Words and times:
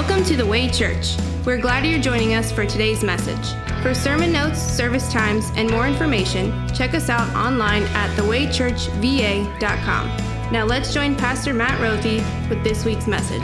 Welcome 0.00 0.24
to 0.24 0.34
the 0.34 0.46
Way 0.46 0.70
Church. 0.70 1.14
We're 1.44 1.60
glad 1.60 1.84
you're 1.84 2.00
joining 2.00 2.32
us 2.32 2.50
for 2.50 2.64
today's 2.64 3.04
message. 3.04 3.52
For 3.82 3.92
sermon 3.92 4.32
notes, 4.32 4.58
service 4.58 5.12
times, 5.12 5.50
and 5.56 5.70
more 5.70 5.86
information, 5.86 6.66
check 6.74 6.94
us 6.94 7.10
out 7.10 7.28
online 7.36 7.82
at 7.82 8.08
thewaychurchva.com. 8.16 10.06
Now 10.50 10.64
let's 10.64 10.94
join 10.94 11.16
Pastor 11.16 11.52
Matt 11.52 11.78
Rothy 11.82 12.24
with 12.48 12.64
this 12.64 12.86
week's 12.86 13.06
message. 13.06 13.42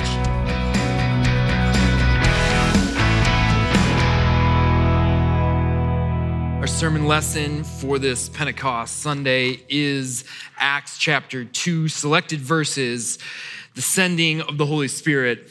Our 6.59 6.66
sermon 6.66 7.06
lesson 7.06 7.64
for 7.64 7.98
this 7.98 8.30
Pentecost 8.30 9.02
Sunday 9.02 9.62
is 9.68 10.24
Acts 10.56 10.96
chapter 10.96 11.45
2, 11.45 11.88
selected 11.88 12.41
verses, 12.41 13.18
the 13.74 13.82
sending 13.82 14.41
of 14.41 14.56
the 14.56 14.64
Holy 14.64 14.88
Spirit 14.88 15.50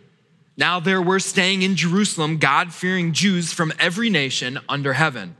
Now 0.57 0.79
there 0.79 1.01
were 1.01 1.19
staying 1.19 1.61
in 1.61 1.75
Jerusalem 1.75 2.37
God 2.37 2.73
fearing 2.73 3.13
Jews 3.13 3.53
from 3.53 3.73
every 3.79 4.09
nation 4.09 4.59
under 4.67 4.93
heaven. 4.93 5.35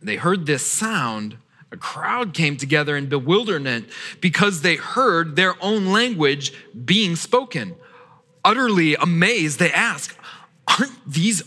They 0.00 0.16
heard 0.16 0.46
this 0.46 0.66
sound. 0.66 1.36
A 1.70 1.76
crowd 1.76 2.32
came 2.32 2.56
together 2.56 2.96
in 2.96 3.08
bewilderment 3.08 3.88
because 4.20 4.62
they 4.62 4.76
heard 4.76 5.36
their 5.36 5.54
own 5.62 5.86
language 5.86 6.52
being 6.84 7.14
spoken. 7.14 7.76
Utterly 8.44 8.94
amazed, 8.94 9.58
they 9.58 9.72
asked, 9.72 10.16
Aren't 10.66 11.06
these 11.06 11.42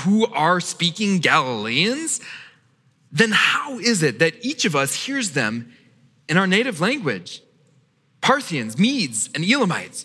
who 0.00 0.26
are 0.26 0.60
speaking 0.60 1.18
Galileans? 1.18 2.20
then 3.16 3.32
how 3.32 3.78
is 3.78 4.02
it 4.02 4.18
that 4.18 4.34
each 4.44 4.64
of 4.64 4.76
us 4.76 5.06
hears 5.06 5.30
them 5.30 5.72
in 6.28 6.36
our 6.36 6.46
native 6.46 6.80
language? 6.80 7.42
Parthians, 8.20 8.78
Medes, 8.78 9.30
and 9.34 9.44
Elamites, 9.44 10.04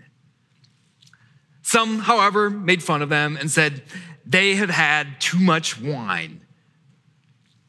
Some, 1.71 1.99
however, 1.99 2.49
made 2.49 2.83
fun 2.83 3.01
of 3.01 3.07
them 3.07 3.37
and 3.37 3.49
said 3.49 3.83
they 4.25 4.55
had 4.55 4.69
had 4.69 5.21
too 5.21 5.39
much 5.39 5.79
wine. 5.79 6.41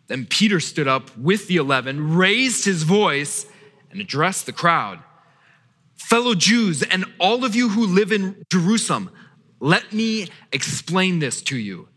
Then 0.09 0.26
Peter 0.26 0.59
stood 0.59 0.88
up 0.88 1.16
with 1.16 1.47
the 1.47 1.56
eleven, 1.56 2.16
raised 2.16 2.65
his 2.65 2.82
voice, 2.82 3.47
and 3.93 4.00
addressed 4.00 4.47
the 4.47 4.53
crowd 4.53 4.99
Fellow 5.94 6.34
Jews, 6.34 6.82
and 6.82 7.04
all 7.21 7.44
of 7.44 7.54
you 7.54 7.69
who 7.69 7.87
live 7.87 8.10
in 8.10 8.44
Jerusalem, 8.50 9.09
let 9.60 9.93
me 9.93 10.26
explain 10.50 11.21
this 11.21 11.41
to 11.43 11.56
you. 11.56 11.88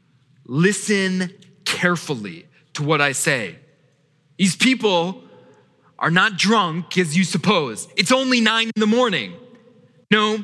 Listen 0.46 1.34
carefully 1.66 2.46
to 2.76 2.84
what 2.84 3.02
I 3.02 3.14
say. 3.14 3.58
These 4.38 4.56
people 4.56 5.24
are 5.98 6.12
not 6.12 6.38
drunk 6.38 7.00
as 7.00 7.18
you 7.18 7.24
suppose. 7.24 7.88
It's 7.98 8.12
only 8.12 8.42
nine 8.42 8.70
in 8.76 8.80
the 8.80 8.86
morning. 8.86 9.34
No, 10.12 10.44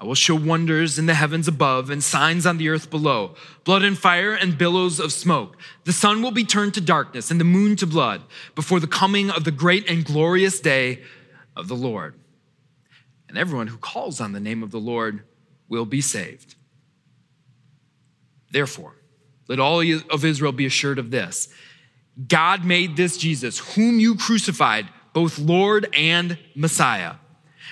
I 0.00 0.04
will 0.04 0.14
show 0.14 0.36
wonders 0.36 0.98
in 0.98 1.06
the 1.06 1.14
heavens 1.14 1.48
above 1.48 1.90
and 1.90 2.02
signs 2.02 2.46
on 2.46 2.58
the 2.58 2.68
earth 2.68 2.88
below 2.88 3.34
blood 3.64 3.82
and 3.82 3.98
fire 3.98 4.32
and 4.32 4.56
billows 4.56 5.00
of 5.00 5.12
smoke. 5.12 5.56
The 5.84 5.92
sun 5.92 6.22
will 6.22 6.30
be 6.30 6.44
turned 6.44 6.74
to 6.74 6.80
darkness 6.80 7.30
and 7.30 7.40
the 7.40 7.44
moon 7.44 7.74
to 7.76 7.86
blood 7.86 8.22
before 8.54 8.78
the 8.78 8.86
coming 8.86 9.30
of 9.30 9.44
the 9.44 9.50
great 9.50 9.88
and 9.90 10.04
glorious 10.04 10.60
day 10.60 11.02
of 11.56 11.68
the 11.68 11.74
Lord. 11.74 12.14
And 13.28 13.36
everyone 13.36 13.66
who 13.66 13.76
calls 13.76 14.20
on 14.20 14.32
the 14.32 14.40
name 14.40 14.62
of 14.62 14.70
the 14.70 14.78
Lord 14.78 15.24
will 15.68 15.84
be 15.84 16.00
saved. 16.00 16.54
Therefore, 18.50 18.94
let 19.48 19.58
all 19.58 19.80
of 20.10 20.24
Israel 20.24 20.52
be 20.52 20.66
assured 20.66 20.98
of 20.98 21.10
this 21.10 21.48
God 22.26 22.64
made 22.64 22.96
this 22.96 23.16
Jesus, 23.16 23.58
whom 23.74 24.00
you 24.00 24.16
crucified, 24.16 24.88
both 25.12 25.38
Lord 25.38 25.88
and 25.94 26.38
Messiah. 26.54 27.14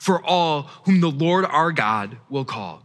for 0.00 0.24
all 0.24 0.62
whom 0.84 1.00
the 1.00 1.10
Lord 1.10 1.44
our 1.44 1.70
God 1.70 2.16
will 2.30 2.46
call. 2.46 2.82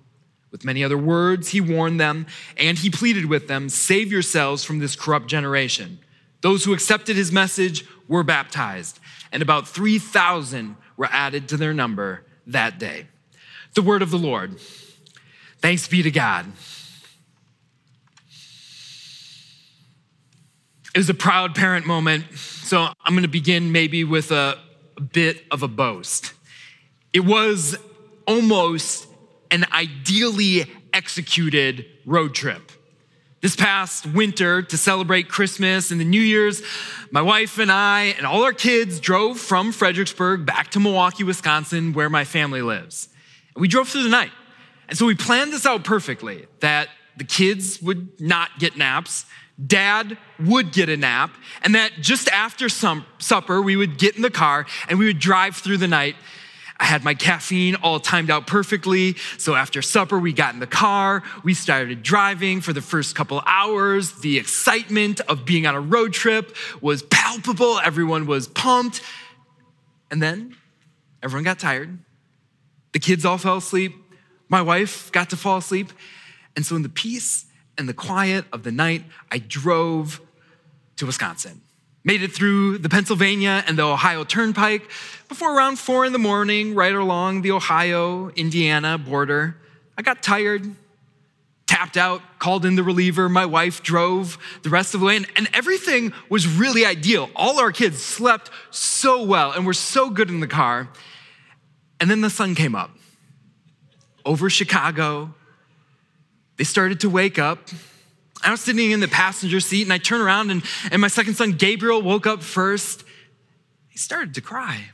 With 0.51 0.65
many 0.65 0.83
other 0.83 0.97
words, 0.97 1.49
he 1.49 1.61
warned 1.61 1.99
them 1.99 2.27
and 2.57 2.77
he 2.77 2.89
pleaded 2.89 3.25
with 3.25 3.47
them 3.47 3.69
save 3.69 4.11
yourselves 4.11 4.63
from 4.63 4.79
this 4.79 4.95
corrupt 4.95 5.27
generation. 5.27 5.99
Those 6.41 6.65
who 6.65 6.73
accepted 6.73 7.15
his 7.15 7.31
message 7.31 7.85
were 8.07 8.21
baptized, 8.21 8.99
and 9.31 9.41
about 9.41 9.67
3,000 9.67 10.75
were 10.95 11.09
added 11.09 11.49
to 11.49 11.57
their 11.57 11.73
number 11.73 12.23
that 12.45 12.77
day. 12.77 13.07
The 13.73 13.81
word 13.81 14.03
of 14.03 14.11
the 14.11 14.17
Lord. 14.17 14.59
Thanks 15.57 15.87
be 15.87 16.03
to 16.03 16.11
God. 16.11 16.45
It 20.93 20.99
was 20.99 21.09
a 21.09 21.15
proud 21.15 21.55
parent 21.55 21.87
moment, 21.87 22.25
so 22.37 22.87
I'm 23.03 23.13
going 23.13 23.23
to 23.23 23.27
begin 23.27 23.71
maybe 23.71 24.03
with 24.03 24.31
a, 24.31 24.59
a 24.95 25.01
bit 25.01 25.43
of 25.49 25.63
a 25.63 25.67
boast. 25.67 26.34
It 27.15 27.23
was 27.23 27.77
almost 28.27 29.07
an 29.49 29.63
ideally 29.71 30.69
executed 30.91 31.85
road 32.05 32.35
trip. 32.35 32.73
This 33.39 33.55
past 33.55 34.05
winter, 34.05 34.61
to 34.63 34.77
celebrate 34.77 35.29
Christmas 35.29 35.91
and 35.91 36.01
the 36.01 36.03
New 36.03 36.19
Year's, 36.19 36.61
my 37.11 37.21
wife 37.21 37.57
and 37.57 37.71
I 37.71 38.15
and 38.17 38.25
all 38.25 38.43
our 38.43 38.51
kids 38.51 38.99
drove 38.99 39.39
from 39.39 39.71
Fredericksburg 39.71 40.45
back 40.45 40.71
to 40.71 40.81
Milwaukee, 40.81 41.23
Wisconsin, 41.23 41.93
where 41.93 42.09
my 42.09 42.25
family 42.25 42.61
lives. 42.61 43.07
And 43.55 43.61
we 43.61 43.69
drove 43.69 43.87
through 43.87 44.03
the 44.03 44.09
night. 44.09 44.31
And 44.89 44.97
so 44.97 45.05
we 45.05 45.15
planned 45.15 45.53
this 45.53 45.65
out 45.65 45.85
perfectly 45.85 46.47
that 46.59 46.89
the 47.15 47.23
kids 47.23 47.81
would 47.81 48.19
not 48.19 48.59
get 48.59 48.75
naps, 48.75 49.25
dad 49.65 50.17
would 50.37 50.73
get 50.73 50.89
a 50.89 50.97
nap, 50.97 51.33
and 51.61 51.75
that 51.75 51.93
just 52.01 52.27
after 52.27 52.67
some 52.67 53.05
supper, 53.19 53.61
we 53.61 53.77
would 53.77 53.97
get 53.97 54.17
in 54.17 54.21
the 54.21 54.29
car 54.29 54.65
and 54.89 54.99
we 54.99 55.05
would 55.05 55.19
drive 55.19 55.55
through 55.55 55.77
the 55.77 55.87
night 55.87 56.17
I 56.77 56.85
had 56.85 57.03
my 57.03 57.13
caffeine 57.13 57.75
all 57.75 57.99
timed 57.99 58.29
out 58.29 58.47
perfectly. 58.47 59.15
So 59.37 59.55
after 59.55 59.81
supper, 59.81 60.19
we 60.19 60.33
got 60.33 60.53
in 60.53 60.59
the 60.59 60.67
car. 60.67 61.23
We 61.43 61.53
started 61.53 62.03
driving 62.03 62.59
for 62.61 62.73
the 62.73 62.81
first 62.81 63.15
couple 63.15 63.41
hours. 63.45 64.11
The 64.19 64.37
excitement 64.37 65.21
of 65.21 65.45
being 65.45 65.65
on 65.65 65.75
a 65.75 65.79
road 65.79 66.13
trip 66.13 66.55
was 66.81 67.03
palpable. 67.03 67.79
Everyone 67.79 68.25
was 68.25 68.47
pumped. 68.47 69.01
And 70.11 70.21
then 70.21 70.55
everyone 71.23 71.43
got 71.43 71.59
tired. 71.59 71.97
The 72.91 72.99
kids 72.99 73.25
all 73.25 73.37
fell 73.37 73.57
asleep. 73.57 73.93
My 74.49 74.61
wife 74.61 75.11
got 75.11 75.29
to 75.31 75.37
fall 75.37 75.57
asleep. 75.57 75.91
And 76.55 76.65
so, 76.65 76.75
in 76.75 76.81
the 76.81 76.89
peace 76.89 77.45
and 77.77 77.89
the 77.89 77.93
quiet 77.93 78.45
of 78.53 78.63
the 78.63 78.71
night, 78.71 79.03
I 79.31 79.39
drove 79.39 80.21
to 80.97 81.05
Wisconsin. 81.05 81.61
Made 82.05 82.21
it 82.21 82.31
through 82.31 82.77
the 82.77 82.87
Pennsylvania 82.87 83.63
and 83.65 83.79
the 83.79 83.83
Ohio 83.83 84.23
Turnpike 84.23 84.89
before 85.27 85.57
around 85.57 85.79
four 85.79 86.05
in 86.05 86.13
the 86.13 86.19
morning, 86.19 86.75
right 86.75 86.93
along 86.93 87.41
the 87.41 87.51
Ohio 87.51 88.29
Indiana 88.29 88.99
border. 88.99 89.57
I 89.97 90.03
got 90.03 90.21
tired, 90.21 90.75
tapped 91.65 91.97
out, 91.97 92.21
called 92.37 92.63
in 92.63 92.75
the 92.75 92.83
reliever. 92.83 93.27
My 93.27 93.47
wife 93.47 93.81
drove 93.81 94.37
the 94.61 94.69
rest 94.69 94.93
of 94.93 94.99
the 94.99 95.07
way, 95.07 95.15
and, 95.15 95.25
and, 95.35 95.49
everything 95.51 96.13
was 96.29 96.47
really 96.47 96.85
ideal. 96.85 97.31
All 97.35 97.59
our 97.59 97.71
kids 97.71 98.03
slept 98.03 98.51
so 98.69 99.23
well 99.23 99.51
and 99.51 99.65
were 99.65 99.73
so 99.73 100.11
good 100.11 100.29
in 100.29 100.41
the 100.41 100.47
car. 100.47 100.89
And 101.99 102.11
then 102.11 102.21
the 102.21 102.29
sun 102.29 102.53
came 102.53 102.75
up 102.75 102.91
over 104.25 104.47
Chicago. 104.47 105.33
They 106.57 106.65
started 106.65 106.99
to 106.99 107.09
wake 107.09 107.39
up. 107.39 107.69
I 108.45 108.51
was 108.51 108.61
sitting 108.61 108.91
in 108.91 108.99
the 108.99 109.07
passenger 109.07 109.59
seat 109.59 109.83
and 109.83 109.91
I 109.91 109.97
turned 109.97 110.21
around 110.21 110.51
and, 110.51 110.63
and 110.91 111.01
my 111.01 111.07
second 111.07 111.33
son, 111.33 111.53
Gabriel, 111.53 112.01
woke 112.01 112.27
up 112.27 112.43
first. 112.43 113.03
He 113.87 113.97
started 113.97 114.35
to 114.35 114.41
cry. 114.41 114.91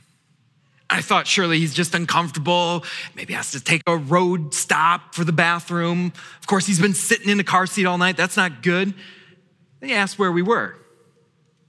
I 0.88 1.00
thought 1.00 1.26
surely 1.26 1.58
he's 1.58 1.74
just 1.74 1.94
uncomfortable. 1.94 2.84
Maybe 3.14 3.34
has 3.34 3.52
to 3.52 3.60
take 3.60 3.82
a 3.86 3.96
road 3.96 4.54
stop 4.54 5.14
for 5.14 5.24
the 5.24 5.32
bathroom. 5.32 6.12
Of 6.40 6.46
course, 6.46 6.66
he's 6.66 6.80
been 6.80 6.94
sitting 6.94 7.28
in 7.28 7.38
the 7.38 7.44
car 7.44 7.66
seat 7.66 7.86
all 7.86 7.98
night. 7.98 8.16
That's 8.16 8.36
not 8.36 8.62
good. 8.62 8.94
Then 9.80 9.88
he 9.88 9.94
asked 9.94 10.18
where 10.18 10.32
we 10.32 10.42
were. 10.42 10.76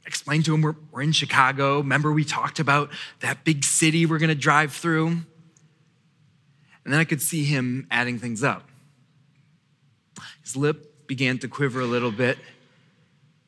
I 0.05 0.07
explained 0.07 0.45
to 0.45 0.53
him 0.53 0.61
we're, 0.61 0.75
we're 0.91 1.01
in 1.01 1.13
Chicago. 1.13 1.77
Remember, 1.77 2.11
we 2.11 2.23
talked 2.23 2.59
about 2.59 2.91
that 3.21 3.43
big 3.43 3.63
city 3.63 4.05
we're 4.05 4.19
going 4.19 4.29
to 4.29 4.35
drive 4.35 4.73
through? 4.73 5.07
And 5.07 6.93
then 6.93 6.99
I 6.99 7.05
could 7.05 7.21
see 7.21 7.45
him 7.45 7.87
adding 7.89 8.19
things 8.19 8.43
up. 8.43 8.69
His 10.43 10.57
lip 10.57 10.92
began 11.07 11.37
to 11.39 11.47
quiver 11.47 11.81
a 11.81 11.85
little 11.85 12.11
bit. 12.11 12.37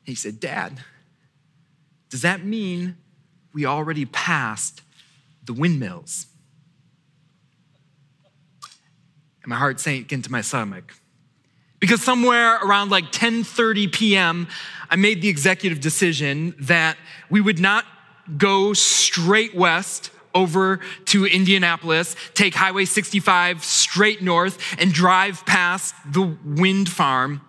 He 0.04 0.14
said, 0.14 0.40
Dad, 0.40 0.80
does 2.10 2.22
that 2.22 2.44
mean 2.44 2.96
we 3.52 3.66
already 3.66 4.04
passed 4.04 4.82
the 5.44 5.52
windmills? 5.52 6.26
And 9.42 9.50
my 9.50 9.56
heart 9.56 9.80
sank 9.80 10.12
into 10.12 10.30
my 10.30 10.40
stomach. 10.40 10.92
Because 11.78 12.02
somewhere 12.02 12.56
around 12.56 12.90
like 12.90 13.12
10:30 13.12 13.92
p.m., 13.92 14.48
I 14.88 14.96
made 14.96 15.20
the 15.20 15.28
executive 15.28 15.80
decision 15.80 16.54
that 16.60 16.96
we 17.30 17.40
would 17.40 17.58
not 17.58 17.84
go 18.36 18.72
straight 18.72 19.54
west 19.54 20.10
over 20.36 20.80
to 21.06 21.24
Indianapolis, 21.24 22.14
take 22.34 22.54
Highway 22.54 22.84
65 22.84 23.64
straight 23.64 24.22
north, 24.22 24.58
and 24.78 24.92
drive 24.92 25.44
past 25.46 25.94
the 26.06 26.36
wind 26.44 26.88
farm. 26.88 27.40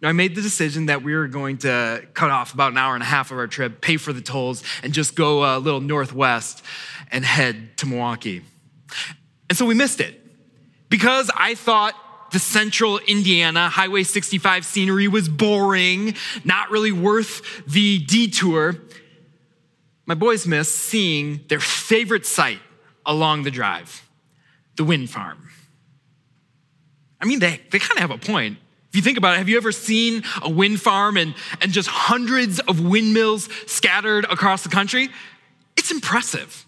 Now, 0.00 0.08
I 0.08 0.12
made 0.12 0.34
the 0.34 0.42
decision 0.42 0.86
that 0.86 1.02
we 1.02 1.14
were 1.14 1.28
going 1.28 1.58
to 1.58 2.06
cut 2.12 2.30
off 2.30 2.54
about 2.54 2.72
an 2.72 2.78
hour 2.78 2.94
and 2.94 3.02
a 3.02 3.06
half 3.06 3.30
of 3.30 3.38
our 3.38 3.46
trip, 3.46 3.80
pay 3.80 3.96
for 3.96 4.12
the 4.12 4.20
tolls, 4.20 4.62
and 4.82 4.92
just 4.92 5.14
go 5.14 5.56
a 5.56 5.58
little 5.58 5.80
northwest 5.80 6.62
and 7.10 7.24
head 7.24 7.76
to 7.78 7.86
Milwaukee. 7.86 8.42
And 9.48 9.56
so 9.56 9.64
we 9.64 9.74
missed 9.74 10.00
it 10.00 10.20
because 10.88 11.30
I 11.34 11.54
thought 11.54 11.94
the 12.32 12.38
central 12.38 12.98
Indiana 12.98 13.68
Highway 13.68 14.02
65 14.02 14.64
scenery 14.64 15.06
was 15.06 15.28
boring, 15.28 16.14
not 16.44 16.70
really 16.70 16.92
worth 16.92 17.64
the 17.66 17.98
detour 18.00 18.76
my 20.12 20.14
boys 20.14 20.46
miss 20.46 20.68
seeing 20.68 21.40
their 21.48 21.58
favorite 21.58 22.26
sight 22.26 22.58
along 23.06 23.44
the 23.44 23.50
drive 23.50 24.06
the 24.76 24.84
wind 24.84 25.08
farm. 25.08 25.48
I 27.18 27.24
mean, 27.24 27.38
they, 27.38 27.62
they 27.70 27.78
kind 27.78 27.92
of 27.92 27.98
have 28.00 28.10
a 28.10 28.18
point. 28.18 28.58
If 28.90 28.96
you 28.96 29.00
think 29.00 29.16
about 29.16 29.36
it, 29.36 29.38
have 29.38 29.48
you 29.48 29.56
ever 29.56 29.72
seen 29.72 30.22
a 30.42 30.50
wind 30.50 30.82
farm 30.82 31.16
and, 31.16 31.34
and 31.62 31.72
just 31.72 31.88
hundreds 31.88 32.60
of 32.60 32.84
windmills 32.84 33.48
scattered 33.64 34.26
across 34.26 34.62
the 34.62 34.68
country? 34.68 35.08
It's 35.78 35.90
impressive. 35.90 36.66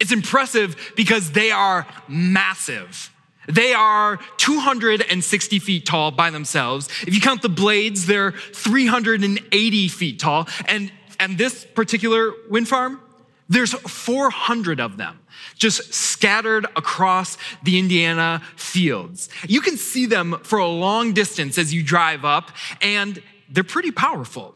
It's 0.00 0.12
impressive 0.12 0.94
because 0.96 1.32
they 1.32 1.50
are 1.50 1.86
massive. 2.08 3.12
They 3.46 3.74
are 3.74 4.18
260 4.38 5.58
feet 5.58 5.84
tall 5.84 6.12
by 6.12 6.30
themselves. 6.30 6.88
If 7.06 7.14
you 7.14 7.20
count 7.20 7.42
the 7.42 7.50
blades, 7.50 8.06
they're 8.06 8.32
380 8.32 9.88
feet 9.88 10.18
tall. 10.18 10.48
And 10.66 10.90
and 11.20 11.38
this 11.38 11.64
particular 11.64 12.32
wind 12.48 12.66
farm, 12.66 13.00
there's 13.48 13.72
400 13.72 14.80
of 14.80 14.96
them 14.96 15.20
just 15.56 15.92
scattered 15.92 16.64
across 16.76 17.36
the 17.62 17.78
Indiana 17.78 18.42
fields. 18.56 19.28
You 19.46 19.60
can 19.60 19.76
see 19.76 20.06
them 20.06 20.38
for 20.42 20.58
a 20.58 20.66
long 20.66 21.12
distance 21.12 21.58
as 21.58 21.72
you 21.72 21.82
drive 21.82 22.24
up, 22.24 22.50
and 22.80 23.22
they're 23.50 23.62
pretty 23.62 23.90
powerful. 23.90 24.54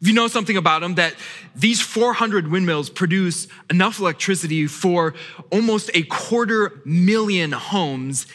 If 0.00 0.08
you 0.08 0.14
know 0.14 0.28
something 0.28 0.56
about 0.56 0.80
them, 0.80 0.94
that 0.94 1.14
these 1.54 1.82
400 1.82 2.50
windmills 2.50 2.88
produce 2.88 3.48
enough 3.68 4.00
electricity 4.00 4.66
for 4.66 5.14
almost 5.50 5.90
a 5.92 6.02
quarter 6.04 6.80
million 6.86 7.52
homes 7.52 8.26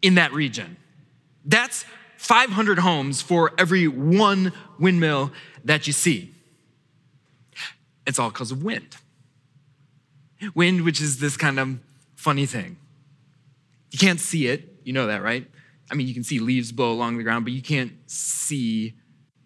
in 0.00 0.14
that 0.14 0.32
region. 0.32 0.76
That's 1.44 1.84
500 2.18 2.78
homes 2.78 3.20
for 3.20 3.52
every 3.58 3.88
one 3.88 4.52
windmill 4.78 5.32
that 5.64 5.88
you 5.88 5.92
see. 5.92 6.34
It's 8.08 8.18
all 8.18 8.30
because 8.30 8.50
of 8.50 8.64
wind. 8.64 8.96
Wind, 10.54 10.82
which 10.82 11.00
is 11.00 11.20
this 11.20 11.36
kind 11.36 11.60
of 11.60 11.78
funny 12.16 12.46
thing. 12.46 12.78
You 13.90 13.98
can't 13.98 14.18
see 14.18 14.46
it. 14.46 14.80
You 14.82 14.94
know 14.94 15.08
that, 15.08 15.22
right? 15.22 15.46
I 15.90 15.94
mean, 15.94 16.08
you 16.08 16.14
can 16.14 16.24
see 16.24 16.38
leaves 16.38 16.72
blow 16.72 16.90
along 16.90 17.18
the 17.18 17.22
ground, 17.22 17.44
but 17.44 17.52
you 17.52 17.60
can't 17.60 17.92
see 18.06 18.94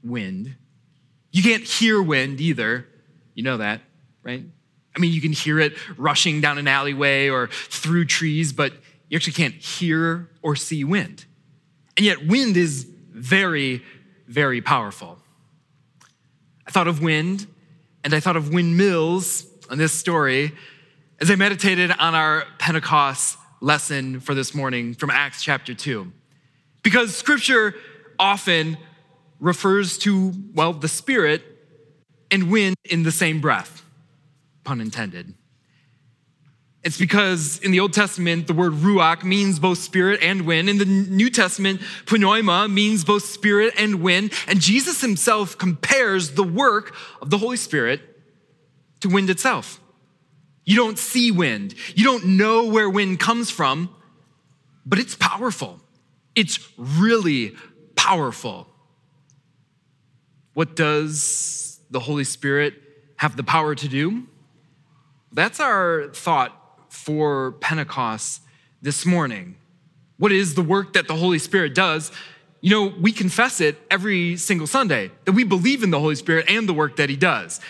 wind. 0.04 0.54
You 1.32 1.42
can't 1.42 1.64
hear 1.64 2.00
wind 2.00 2.40
either. 2.40 2.86
You 3.34 3.42
know 3.42 3.56
that, 3.56 3.80
right? 4.22 4.44
I 4.94 4.98
mean, 5.00 5.12
you 5.12 5.20
can 5.20 5.32
hear 5.32 5.58
it 5.58 5.74
rushing 5.98 6.40
down 6.40 6.58
an 6.58 6.68
alleyway 6.68 7.28
or 7.28 7.48
through 7.48 8.04
trees, 8.04 8.52
but 8.52 8.72
you 9.08 9.16
actually 9.16 9.32
can't 9.32 9.54
hear 9.54 10.30
or 10.40 10.54
see 10.54 10.84
wind. 10.84 11.24
And 11.96 12.06
yet, 12.06 12.26
wind 12.26 12.56
is 12.56 12.86
very, 13.10 13.82
very 14.28 14.60
powerful. 14.60 15.18
I 16.64 16.70
thought 16.70 16.86
of 16.86 17.02
wind 17.02 17.48
and 18.04 18.14
I 18.14 18.20
thought 18.20 18.36
of 18.36 18.52
windmills 18.52 19.46
on 19.70 19.78
this 19.78 19.92
story 19.92 20.52
as 21.20 21.30
I 21.30 21.36
meditated 21.36 21.92
on 21.98 22.14
our 22.14 22.44
Pentecost 22.58 23.38
lesson 23.60 24.20
for 24.20 24.34
this 24.34 24.54
morning 24.54 24.94
from 24.94 25.10
Acts 25.10 25.42
chapter 25.42 25.72
2. 25.72 26.12
Because 26.82 27.14
scripture 27.14 27.74
often 28.18 28.76
refers 29.38 29.98
to, 29.98 30.32
well, 30.54 30.72
the 30.72 30.88
Spirit 30.88 31.42
and 32.30 32.50
wind 32.50 32.76
in 32.84 33.02
the 33.02 33.12
same 33.12 33.40
breath, 33.40 33.84
pun 34.64 34.80
intended. 34.80 35.34
It's 36.84 36.98
because 36.98 37.60
in 37.60 37.70
the 37.70 37.78
Old 37.78 37.92
Testament, 37.92 38.48
the 38.48 38.54
word 38.54 38.72
ruach 38.72 39.22
means 39.22 39.60
both 39.60 39.78
spirit 39.78 40.20
and 40.20 40.46
wind. 40.46 40.68
In 40.68 40.78
the 40.78 40.84
New 40.84 41.30
Testament, 41.30 41.80
pneuma 42.10 42.68
means 42.68 43.04
both 43.04 43.24
spirit 43.24 43.74
and 43.78 44.02
wind. 44.02 44.32
And 44.48 44.60
Jesus 44.60 45.00
himself 45.00 45.56
compares 45.56 46.32
the 46.32 46.42
work 46.42 46.94
of 47.20 47.30
the 47.30 47.38
Holy 47.38 47.56
Spirit 47.56 48.00
to 49.00 49.08
wind 49.08 49.30
itself. 49.30 49.80
You 50.64 50.76
don't 50.76 50.98
see 50.98 51.30
wind, 51.30 51.74
you 51.94 52.04
don't 52.04 52.24
know 52.36 52.66
where 52.66 52.88
wind 52.88 53.20
comes 53.20 53.50
from, 53.50 53.94
but 54.86 54.98
it's 54.98 55.14
powerful. 55.14 55.80
It's 56.34 56.58
really 56.76 57.56
powerful. 57.94 58.68
What 60.54 60.76
does 60.76 61.80
the 61.90 62.00
Holy 62.00 62.24
Spirit 62.24 62.74
have 63.16 63.36
the 63.36 63.42
power 63.42 63.74
to 63.74 63.88
do? 63.88 64.26
That's 65.32 65.60
our 65.60 66.08
thought 66.12 66.61
for 67.02 67.52
Pentecost 67.52 68.42
this 68.80 69.04
morning. 69.04 69.56
What 70.18 70.30
is 70.30 70.54
the 70.54 70.62
work 70.62 70.92
that 70.92 71.08
the 71.08 71.16
Holy 71.16 71.40
Spirit 71.40 71.74
does? 71.74 72.12
You 72.60 72.70
know, 72.70 72.94
we 73.00 73.10
confess 73.10 73.60
it 73.60 73.76
every 73.90 74.36
single 74.36 74.68
Sunday 74.68 75.10
that 75.24 75.32
we 75.32 75.42
believe 75.42 75.82
in 75.82 75.90
the 75.90 75.98
Holy 75.98 76.14
Spirit 76.14 76.46
and 76.48 76.68
the 76.68 76.72
work 76.72 76.96
that 76.96 77.10
He 77.10 77.16
does. 77.16 77.60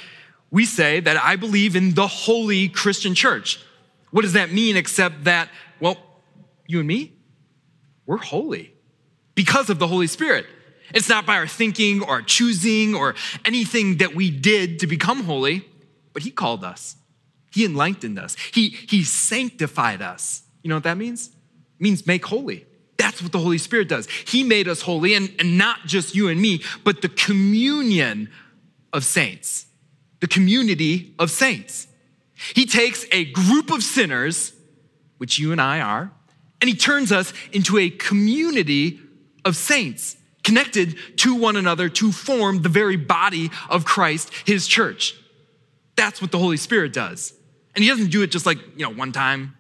We 0.51 0.67
say 0.67 1.01
that 1.01 1.17
I 1.17 1.37
believe 1.37 1.77
in 1.77 1.95
the 1.95 2.07
holy 2.07 2.69
Christian 2.69 3.15
church. 3.15 3.59
What 4.11 4.21
does 4.21 4.35
that 4.35 4.53
mean 4.53 4.77
except 4.77 5.25
that, 5.25 5.49
well, 5.81 5.97
you 6.67 6.81
and 6.81 6.87
me, 6.87 7.15
we're 8.05 8.19
holy 8.19 8.75
because 9.35 9.71
of 9.71 9.79
the 9.79 9.87
Holy 9.87 10.09
Spirit. 10.09 10.45
It's 10.95 11.09
not 11.09 11.25
by 11.25 11.37
our 11.37 11.47
thinking 11.47 12.03
or 12.03 12.21
choosing 12.21 12.95
or 12.95 13.15
anything 13.47 13.97
that 13.97 14.15
we 14.15 14.31
did 14.31 14.81
to 14.81 14.87
become 14.87 15.25
holy, 15.25 15.67
but 16.13 16.23
He 16.23 16.31
called 16.31 16.65
us. 16.65 16.97
He 17.53 17.65
enlightened 17.65 18.19
us. 18.19 18.37
He, 18.53 18.69
he 18.69 19.05
sanctified 19.05 20.03
us. 20.03 20.43
You 20.63 20.69
know 20.69 20.77
what 20.77 20.85
that 20.85 20.97
means? 20.97 21.29
It 21.29 21.35
means 21.81 22.07
make 22.07 22.25
holy. 22.25 22.67
That's 22.97 23.21
what 23.21 23.33
the 23.33 23.39
Holy 23.39 23.59
Spirit 23.59 23.89
does. 23.89 24.09
He 24.09 24.45
made 24.45 24.69
us 24.69 24.83
holy, 24.83 25.15
and, 25.15 25.35
and 25.39 25.59
not 25.59 25.87
just 25.87 26.15
you 26.15 26.29
and 26.29 26.41
me, 26.41 26.63
but 26.85 27.03
the 27.03 27.09
communion 27.09 28.31
of 28.93 29.05
saints, 29.05 29.67
the 30.21 30.29
community 30.29 31.15
of 31.19 31.31
saints. 31.31 31.89
He 32.55 32.65
takes 32.67 33.05
a 33.11 33.25
group 33.27 33.71
of 33.71 33.83
sinners, 33.83 34.53
which 35.19 35.39
you 35.39 35.53
and 35.53 35.61
I 35.61 35.81
are, 35.81 36.13
And 36.63 36.69
he 36.69 36.77
turns 36.77 37.11
us 37.11 37.35
into 37.51 37.77
a 37.77 37.91
community 37.91 39.01
of 39.45 39.57
saints 39.57 40.17
connected 40.45 40.97
to 41.17 41.35
one 41.35 41.57
another 41.57 41.89
to 41.89 42.13
form 42.13 42.63
the 42.63 42.69
very 42.69 42.97
body 42.97 43.51
of 43.69 43.85
Christ, 43.85 44.31
his 44.47 44.69
church. 44.69 45.17
That's 45.97 46.23
what 46.23 46.31
the 46.31 46.39
Holy 46.39 46.57
Spirit 46.57 46.93
does. 46.93 47.35
And 47.75 47.83
he 47.83 47.91
doesn't 47.91 48.11
do 48.11 48.23
it 48.23 48.31
just 48.31 48.47
like, 48.47 48.59
you 48.77 48.85
know, 48.85 48.93
one 48.93 49.13
time, 49.13 49.57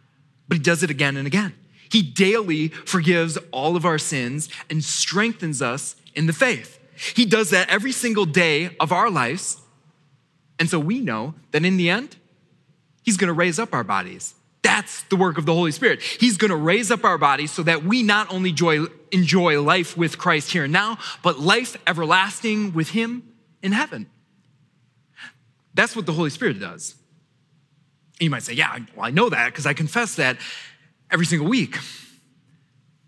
but 0.48 0.58
he 0.58 0.62
does 0.62 0.82
it 0.82 0.90
again 0.90 1.16
and 1.16 1.26
again. 1.26 1.54
He 1.90 2.02
daily 2.02 2.68
forgives 2.68 3.38
all 3.50 3.76
of 3.76 3.84
our 3.84 3.98
sins 3.98 4.48
and 4.70 4.82
strengthens 4.82 5.60
us 5.60 5.96
in 6.14 6.26
the 6.26 6.32
faith. 6.32 6.78
He 7.14 7.24
does 7.24 7.50
that 7.50 7.68
every 7.68 7.92
single 7.92 8.24
day 8.24 8.76
of 8.78 8.92
our 8.92 9.10
lives. 9.10 9.60
And 10.58 10.68
so 10.68 10.78
we 10.78 11.00
know 11.00 11.34
that 11.50 11.64
in 11.64 11.76
the 11.76 11.90
end, 11.90 12.16
he's 13.02 13.16
going 13.16 13.28
to 13.28 13.34
raise 13.34 13.58
up 13.58 13.74
our 13.74 13.84
bodies 13.84 14.34
that's 14.62 15.02
the 15.04 15.16
work 15.16 15.38
of 15.38 15.44
the 15.44 15.52
Holy 15.52 15.72
Spirit. 15.72 16.00
He's 16.00 16.36
going 16.36 16.50
to 16.50 16.56
raise 16.56 16.90
up 16.90 17.04
our 17.04 17.18
bodies 17.18 17.50
so 17.50 17.62
that 17.64 17.84
we 17.84 18.02
not 18.02 18.32
only 18.32 18.50
enjoy, 18.50 18.86
enjoy 19.10 19.60
life 19.60 19.96
with 19.96 20.18
Christ 20.18 20.52
here 20.52 20.64
and 20.64 20.72
now, 20.72 20.98
but 21.22 21.38
life 21.38 21.76
everlasting 21.86 22.72
with 22.72 22.90
Him 22.90 23.22
in 23.62 23.72
heaven. 23.72 24.08
That's 25.74 25.96
what 25.96 26.06
the 26.06 26.12
Holy 26.12 26.30
Spirit 26.30 26.60
does. 26.60 26.94
You 28.22 28.30
might 28.30 28.42
say, 28.42 28.52
yeah, 28.52 28.78
well, 28.94 29.06
I 29.06 29.10
know 29.10 29.28
that 29.28 29.46
because 29.46 29.66
I 29.66 29.74
confess 29.74 30.14
that 30.16 30.36
every 31.10 31.26
single 31.26 31.48
week. 31.48 31.76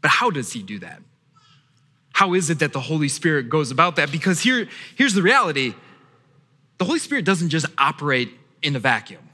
But 0.00 0.10
how 0.10 0.30
does 0.30 0.52
He 0.52 0.62
do 0.62 0.78
that? 0.80 1.00
How 2.12 2.34
is 2.34 2.50
it 2.50 2.58
that 2.58 2.72
the 2.72 2.80
Holy 2.80 3.08
Spirit 3.08 3.48
goes 3.48 3.70
about 3.70 3.96
that? 3.96 4.10
Because 4.10 4.40
here, 4.40 4.68
here's 4.96 5.14
the 5.14 5.22
reality 5.22 5.74
the 6.78 6.84
Holy 6.84 6.98
Spirit 6.98 7.24
doesn't 7.24 7.50
just 7.50 7.66
operate 7.78 8.30
in 8.60 8.74
a 8.74 8.80
vacuum. 8.80 9.28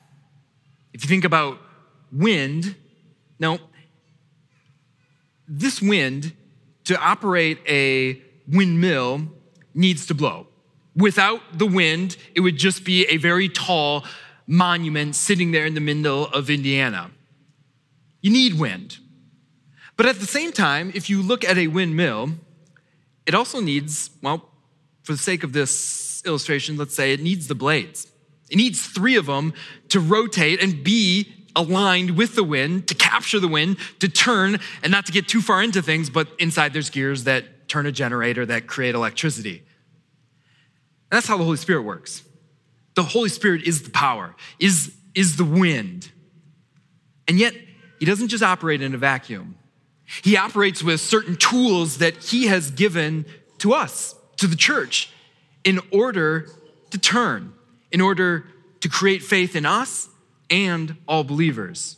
If 0.92 1.02
you 1.02 1.08
think 1.08 1.24
about 1.24 1.58
wind. 2.12 2.74
Now, 3.38 3.58
this 5.48 5.80
wind, 5.80 6.32
to 6.84 7.00
operate 7.00 7.58
a 7.66 8.20
windmill, 8.46 9.22
needs 9.74 10.06
to 10.06 10.14
blow. 10.14 10.46
Without 10.96 11.40
the 11.56 11.66
wind, 11.66 12.16
it 12.34 12.40
would 12.40 12.56
just 12.56 12.84
be 12.84 13.06
a 13.06 13.16
very 13.16 13.48
tall 13.48 14.04
monument 14.50 15.14
sitting 15.14 15.52
there 15.52 15.64
in 15.64 15.74
the 15.74 15.80
middle 15.80 16.26
of 16.26 16.50
Indiana. 16.50 17.12
You 18.20 18.32
need 18.32 18.58
wind. 18.58 18.98
But 19.96 20.06
at 20.06 20.18
the 20.18 20.26
same 20.26 20.50
time, 20.50 20.90
if 20.92 21.08
you 21.08 21.22
look 21.22 21.44
at 21.44 21.56
a 21.56 21.68
windmill, 21.68 22.30
it 23.26 23.34
also 23.34 23.60
needs, 23.60 24.10
well, 24.22 24.50
for 25.04 25.12
the 25.12 25.18
sake 25.18 25.44
of 25.44 25.52
this 25.52 26.20
illustration, 26.26 26.76
let's 26.76 26.96
say 26.96 27.12
it 27.12 27.20
needs 27.20 27.46
the 27.46 27.54
blades. 27.54 28.08
It 28.50 28.56
needs 28.56 28.84
three 28.84 29.14
of 29.14 29.26
them 29.26 29.54
to 29.90 30.00
rotate 30.00 30.60
and 30.60 30.82
be 30.82 31.32
aligned 31.54 32.16
with 32.16 32.34
the 32.34 32.42
wind 32.42 32.88
to 32.88 32.94
capture 32.96 33.38
the 33.38 33.48
wind, 33.48 33.76
to 34.00 34.08
turn, 34.08 34.58
and 34.82 34.90
not 34.90 35.06
to 35.06 35.12
get 35.12 35.28
too 35.28 35.40
far 35.40 35.62
into 35.62 35.80
things, 35.80 36.10
but 36.10 36.26
inside 36.40 36.72
there's 36.72 36.90
gears 36.90 37.22
that 37.24 37.68
turn 37.68 37.86
a 37.86 37.92
generator 37.92 38.44
that 38.46 38.66
create 38.66 38.96
electricity. 38.96 39.58
And 39.58 41.16
that's 41.18 41.28
how 41.28 41.36
the 41.36 41.44
Holy 41.44 41.56
Spirit 41.56 41.82
works. 41.82 42.24
The 42.94 43.02
Holy 43.02 43.28
Spirit 43.28 43.62
is 43.62 43.82
the 43.82 43.90
power, 43.90 44.34
is, 44.58 44.94
is 45.14 45.36
the 45.36 45.44
wind. 45.44 46.10
And 47.28 47.38
yet, 47.38 47.54
He 47.98 48.04
doesn't 48.04 48.28
just 48.28 48.42
operate 48.42 48.82
in 48.82 48.94
a 48.94 48.98
vacuum. 48.98 49.56
He 50.22 50.36
operates 50.36 50.82
with 50.82 51.00
certain 51.00 51.36
tools 51.36 51.98
that 51.98 52.16
He 52.16 52.46
has 52.46 52.70
given 52.70 53.26
to 53.58 53.72
us, 53.72 54.14
to 54.36 54.46
the 54.46 54.56
church, 54.56 55.10
in 55.64 55.80
order 55.92 56.48
to 56.90 56.98
turn, 56.98 57.52
in 57.92 58.00
order 58.00 58.46
to 58.80 58.88
create 58.88 59.22
faith 59.22 59.54
in 59.54 59.66
us 59.66 60.08
and 60.48 60.96
all 61.06 61.22
believers. 61.22 61.96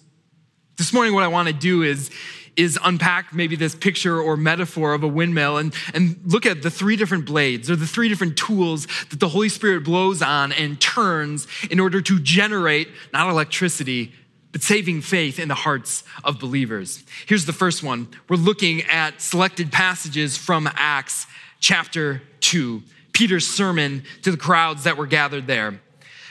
This 0.76 0.92
morning, 0.92 1.14
what 1.14 1.22
I 1.22 1.28
want 1.28 1.48
to 1.48 1.54
do 1.54 1.82
is, 1.82 2.10
is 2.56 2.78
unpack 2.84 3.34
maybe 3.34 3.56
this 3.56 3.74
picture 3.74 4.20
or 4.20 4.36
metaphor 4.36 4.92
of 4.92 5.02
a 5.02 5.08
windmill 5.08 5.56
and, 5.58 5.74
and 5.94 6.20
look 6.26 6.44
at 6.44 6.62
the 6.62 6.70
three 6.70 6.96
different 6.96 7.24
blades 7.24 7.70
or 7.70 7.76
the 7.76 7.86
three 7.86 8.08
different 8.08 8.36
tools 8.36 8.86
that 9.10 9.20
the 9.20 9.28
Holy 9.28 9.48
Spirit 9.48 9.84
blows 9.84 10.20
on 10.22 10.52
and 10.52 10.80
turns 10.80 11.46
in 11.70 11.80
order 11.80 12.00
to 12.02 12.20
generate 12.20 12.88
not 13.12 13.30
electricity, 13.30 14.12
but 14.52 14.62
saving 14.62 15.00
faith 15.00 15.38
in 15.38 15.48
the 15.48 15.54
hearts 15.54 16.04
of 16.24 16.38
believers. 16.38 17.02
Here's 17.26 17.46
the 17.46 17.52
first 17.54 17.82
one. 17.82 18.08
We're 18.28 18.36
looking 18.36 18.82
at 18.82 19.20
selected 19.20 19.72
passages 19.72 20.36
from 20.36 20.68
Acts 20.74 21.26
chapter 21.58 22.22
2, 22.40 22.82
Peter's 23.12 23.46
sermon 23.46 24.04
to 24.22 24.30
the 24.30 24.36
crowds 24.36 24.84
that 24.84 24.98
were 24.98 25.06
gathered 25.06 25.46
there. 25.46 25.80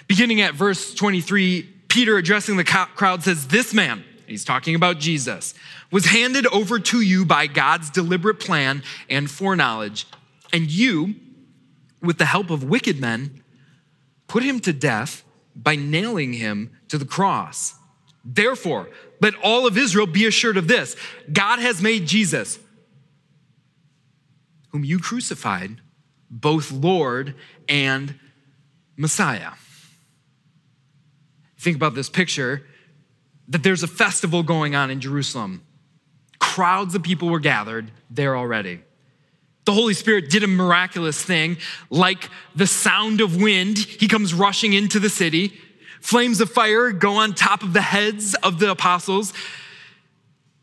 Beginning 0.08 0.42
at 0.42 0.54
verse 0.54 0.94
23, 0.94 1.64
Peter, 1.88 2.18
addressing 2.18 2.58
the 2.58 2.64
crowd, 2.64 3.24
says, 3.24 3.48
This 3.48 3.74
man, 3.74 4.04
he's 4.32 4.46
talking 4.46 4.76
about 4.76 5.00
Jesus, 5.00 5.54
was 5.92 6.06
handed 6.06 6.48
over 6.48 6.80
to 6.80 7.02
you 7.02 7.26
by 7.26 7.48
God's 7.48 7.90
deliberate 7.90 8.40
plan 8.40 8.84
and 9.10 9.30
foreknowledge. 9.30 10.08
And 10.54 10.70
you, 10.70 11.16
with 12.02 12.18
the 12.18 12.26
help 12.26 12.50
of 12.50 12.64
wicked 12.64 13.00
men, 13.00 13.44
put 14.28 14.44
him 14.44 14.60
to 14.62 14.74
death 14.74 15.24
by 15.56 15.76
nailing 15.76 16.34
him 16.34 16.72
to 16.88 16.98
the 16.98 17.06
cross. 17.06 17.76
Therefore, 18.24 18.90
let 19.20 19.36
all 19.44 19.68
of 19.68 19.78
Israel 19.78 20.08
be 20.08 20.26
assured 20.26 20.58
of 20.58 20.68
this 20.68 20.96
God 21.32 21.60
has 21.60 21.82
made 21.82 22.08
Jesus, 22.08 22.60
whom 24.70 24.84
you 24.84 25.00
crucified, 25.00 25.82
both 26.30 26.72
Lord 26.72 27.36
and 27.68 28.16
Messiah 28.96 29.52
think 31.62 31.76
about 31.76 31.94
this 31.94 32.10
picture 32.10 32.66
that 33.52 33.64
there's 33.64 33.84
a 33.84 33.88
festival 33.88 34.44
going 34.44 34.76
on 34.76 34.90
in 34.90 35.00
Jerusalem. 35.00 35.62
Crowds 36.40 36.96
of 36.96 37.04
people 37.04 37.30
were 37.30 37.40
gathered 37.40 37.92
there 38.10 38.36
already. 38.36 38.82
The 39.66 39.74
Holy 39.74 39.94
Spirit 39.94 40.30
did 40.30 40.44
a 40.44 40.48
miraculous 40.48 41.24
thing, 41.24 41.58
like 41.90 42.30
the 42.56 42.66
sound 42.66 43.22
of 43.22 43.36
wind. 43.40 43.78
He 43.78 44.08
comes 44.08 44.34
rushing 44.34 44.74
into 44.74 45.00
the 45.00 45.10
city. 45.10 45.54
Flames 46.00 46.42
of 46.42 46.50
fire 46.50 46.92
go 46.92 47.14
on 47.18 47.34
top 47.34 47.62
of 47.62 47.74
the 47.74 47.82
heads 47.82 48.34
of 48.36 48.58
the 48.58 48.72
apostles. 48.72 49.34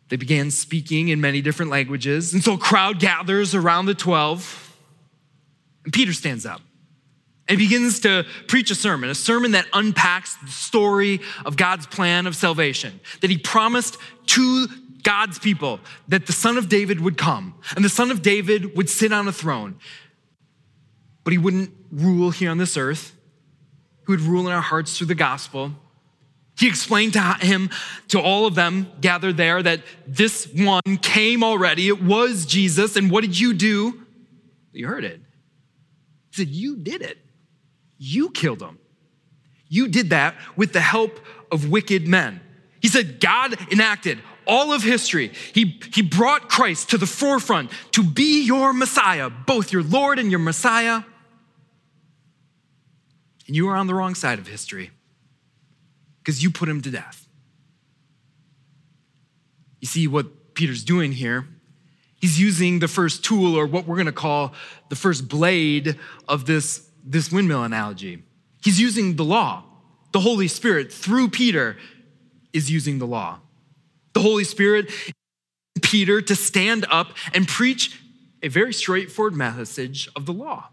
They 0.08 0.16
began 0.16 0.50
speaking 0.50 1.08
in 1.08 1.20
many 1.20 1.42
different 1.42 1.70
languages. 1.70 2.32
And 2.32 2.42
so 2.42 2.54
a 2.54 2.58
crowd 2.58 2.98
gathers 2.98 3.54
around 3.54 3.86
the 3.86 3.94
12. 3.94 4.76
And 5.84 5.92
Peter 5.92 6.12
stands 6.12 6.44
up 6.44 6.62
and 7.48 7.58
begins 7.58 8.00
to 8.00 8.26
preach 8.46 8.70
a 8.70 8.74
sermon, 8.74 9.08
a 9.10 9.14
sermon 9.14 9.52
that 9.52 9.66
unpacks 9.72 10.36
the 10.36 10.50
story 10.50 11.20
of 11.46 11.56
God's 11.56 11.86
plan 11.86 12.26
of 12.26 12.36
salvation, 12.36 13.00
that 13.20 13.30
he 13.30 13.38
promised 13.38 13.96
to 14.26 14.66
God's 15.02 15.38
people 15.38 15.80
that 16.08 16.26
the 16.26 16.32
son 16.32 16.58
of 16.58 16.68
David 16.68 17.00
would 17.00 17.16
come 17.16 17.54
and 17.74 17.84
the 17.84 17.88
son 17.88 18.10
of 18.10 18.20
David 18.20 18.76
would 18.76 18.90
sit 18.90 19.12
on 19.12 19.26
a 19.26 19.32
throne. 19.32 19.78
But 21.24 21.32
he 21.32 21.38
wouldn't 21.38 21.72
rule 21.90 22.30
here 22.30 22.50
on 22.50 22.58
this 22.58 22.76
earth. 22.76 23.14
He 24.06 24.12
would 24.12 24.20
rule 24.20 24.46
in 24.46 24.52
our 24.52 24.60
hearts 24.60 24.96
through 24.96 25.08
the 25.08 25.14
gospel. 25.14 25.72
He 26.58 26.66
explained 26.66 27.12
to 27.12 27.20
him, 27.20 27.70
to 28.08 28.20
all 28.20 28.46
of 28.46 28.54
them 28.54 28.90
gathered 29.00 29.36
there, 29.36 29.62
that 29.62 29.80
this 30.06 30.48
one 30.52 30.96
came 31.02 31.44
already. 31.44 31.88
It 31.88 32.02
was 32.02 32.46
Jesus. 32.46 32.96
And 32.96 33.10
what 33.10 33.20
did 33.20 33.38
you 33.38 33.54
do? 33.54 34.04
You 34.72 34.88
heard 34.88 35.04
it. 35.04 35.20
He 36.30 36.44
said, 36.44 36.48
You 36.48 36.76
did 36.76 37.02
it. 37.02 37.18
You 37.98 38.30
killed 38.30 38.62
him. 38.62 38.78
You 39.68 39.88
did 39.88 40.10
that 40.10 40.34
with 40.56 40.72
the 40.72 40.80
help 40.80 41.20
of 41.52 41.68
wicked 41.68 42.08
men. 42.08 42.40
He 42.80 42.88
said, 42.88 43.20
God 43.20 43.56
enacted 43.70 44.18
all 44.46 44.72
of 44.72 44.82
history. 44.82 45.32
He, 45.52 45.78
he 45.92 46.00
brought 46.00 46.48
Christ 46.48 46.90
to 46.90 46.98
the 46.98 47.06
forefront 47.06 47.70
to 47.92 48.02
be 48.02 48.44
your 48.44 48.72
Messiah, 48.72 49.28
both 49.28 49.72
your 49.72 49.82
Lord 49.82 50.18
and 50.18 50.30
your 50.30 50.40
Messiah. 50.40 51.02
And 53.46 53.56
you 53.56 53.68
are 53.68 53.76
on 53.76 53.88
the 53.88 53.94
wrong 53.94 54.14
side 54.14 54.38
of 54.38 54.46
history 54.46 54.90
because 56.20 56.42
you 56.42 56.50
put 56.50 56.68
him 56.68 56.80
to 56.82 56.90
death. 56.90 57.26
You 59.80 59.86
see 59.86 60.06
what 60.06 60.54
Peter's 60.54 60.84
doing 60.84 61.12
here? 61.12 61.46
He's 62.20 62.40
using 62.40 62.80
the 62.80 62.88
first 62.88 63.24
tool, 63.24 63.54
or 63.54 63.64
what 63.66 63.86
we're 63.86 63.94
going 63.96 64.06
to 64.06 64.12
call 64.12 64.52
the 64.88 64.96
first 64.96 65.28
blade 65.28 65.96
of 66.26 66.46
this 66.46 66.87
this 67.08 67.32
windmill 67.32 67.64
analogy. 67.64 68.22
He's 68.62 68.78
using 68.78 69.16
the 69.16 69.24
law. 69.24 69.64
The 70.12 70.20
Holy 70.20 70.48
Spirit, 70.48 70.92
through 70.92 71.30
Peter, 71.30 71.76
is 72.52 72.70
using 72.70 72.98
the 72.98 73.06
law. 73.06 73.40
The 74.12 74.20
Holy 74.20 74.44
Spirit, 74.44 74.90
Peter, 75.82 76.20
to 76.20 76.36
stand 76.36 76.86
up 76.90 77.08
and 77.32 77.48
preach 77.48 78.00
a 78.42 78.48
very 78.48 78.72
straightforward 78.72 79.34
message 79.34 80.08
of 80.14 80.26
the 80.26 80.32
law. 80.32 80.68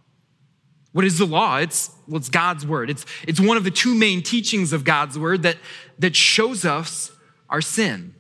What 0.92 1.06
is 1.06 1.18
the 1.18 1.26
law? 1.26 1.58
It's, 1.58 1.92
well, 2.08 2.18
it's 2.18 2.30
God's 2.30 2.66
word. 2.66 2.90
It's, 2.90 3.06
it's 3.28 3.40
one 3.40 3.58
of 3.58 3.64
the 3.64 3.72
two 3.72 3.96
main 3.96 4.22
teachings 4.22 4.72
of 4.72 4.84
God's 4.84 5.18
word 5.18 5.44
that, 5.44 5.58
that 6.00 6.16
shows 6.16 6.64
us 6.64 7.12
our 7.50 7.62
sin. 7.62 8.14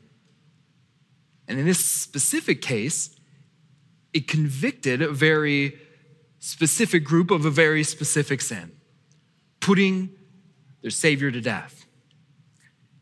And 1.48 1.60
in 1.60 1.65
this 1.65 1.79
specific 1.79 2.62
case, 2.62 3.15
it 4.13 4.27
convicted 4.27 5.01
a 5.01 5.12
very 5.12 5.79
specific 6.45 7.03
group 7.03 7.31
of 7.31 7.43
a 7.43 7.49
very 7.49 7.83
specific 7.83 8.39
sin, 8.39 8.71
putting 9.59 10.11
their 10.83 10.91
Savior 10.91 11.31
to 11.31 11.41
death. 11.41 11.87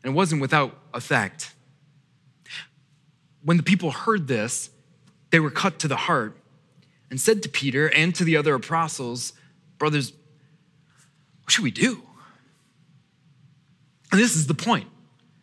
And 0.02 0.14
it 0.14 0.16
wasn't 0.16 0.40
without 0.40 0.78
effect. 0.94 1.54
when 3.42 3.58
the 3.58 3.62
people 3.62 3.90
heard 3.90 4.26
this, 4.26 4.70
they 5.28 5.38
were 5.40 5.50
cut 5.50 5.78
to 5.80 5.88
the 5.88 5.96
heart 5.96 6.34
and 7.10 7.20
said 7.20 7.42
to 7.42 7.48
Peter 7.50 7.88
and 7.88 8.14
to 8.14 8.24
the 8.24 8.38
other 8.38 8.54
apostles, 8.54 9.34
Brothers, 9.76 10.14
what 11.42 11.52
should 11.52 11.64
we 11.64 11.70
do? 11.70 12.00
And 14.10 14.18
this 14.18 14.36
is 14.36 14.46
the 14.46 14.54
point. 14.54 14.88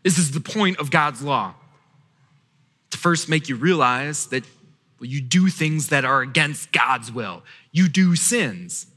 This 0.01 0.17
is 0.17 0.31
the 0.31 0.39
point 0.39 0.79
of 0.79 0.89
God's 0.89 1.21
law 1.21 1.53
to 2.89 2.97
first 2.97 3.29
make 3.29 3.47
you 3.47 3.57
realize 3.57 4.25
that 4.27 4.43
you 5.09 5.21
do 5.21 5.49
things 5.49 5.87
that 5.87 6.05
are 6.05 6.21
against 6.21 6.71
God's 6.71 7.11
will, 7.11 7.43
you 7.71 7.87
do 7.87 8.15
sins. 8.15 8.87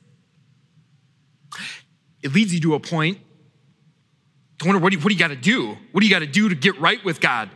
It 2.23 2.33
leads 2.33 2.55
you 2.55 2.61
to 2.61 2.75
a 2.75 2.81
point 2.81 3.19
to 4.59 4.67
wonder 4.67 4.81
what 4.81 4.91
do 4.91 4.97
you, 4.97 5.03
what 5.03 5.09
do 5.09 5.15
you 5.15 5.19
got 5.19 5.29
to 5.29 5.37
do? 5.37 5.77
What 5.93 6.01
do 6.01 6.07
you 6.07 6.11
got 6.11 6.21
to 6.21 6.27
do 6.27 6.49
to 6.49 6.55
get 6.55 6.79
right 6.81 7.05
with 7.05 7.21
God? 7.21 7.51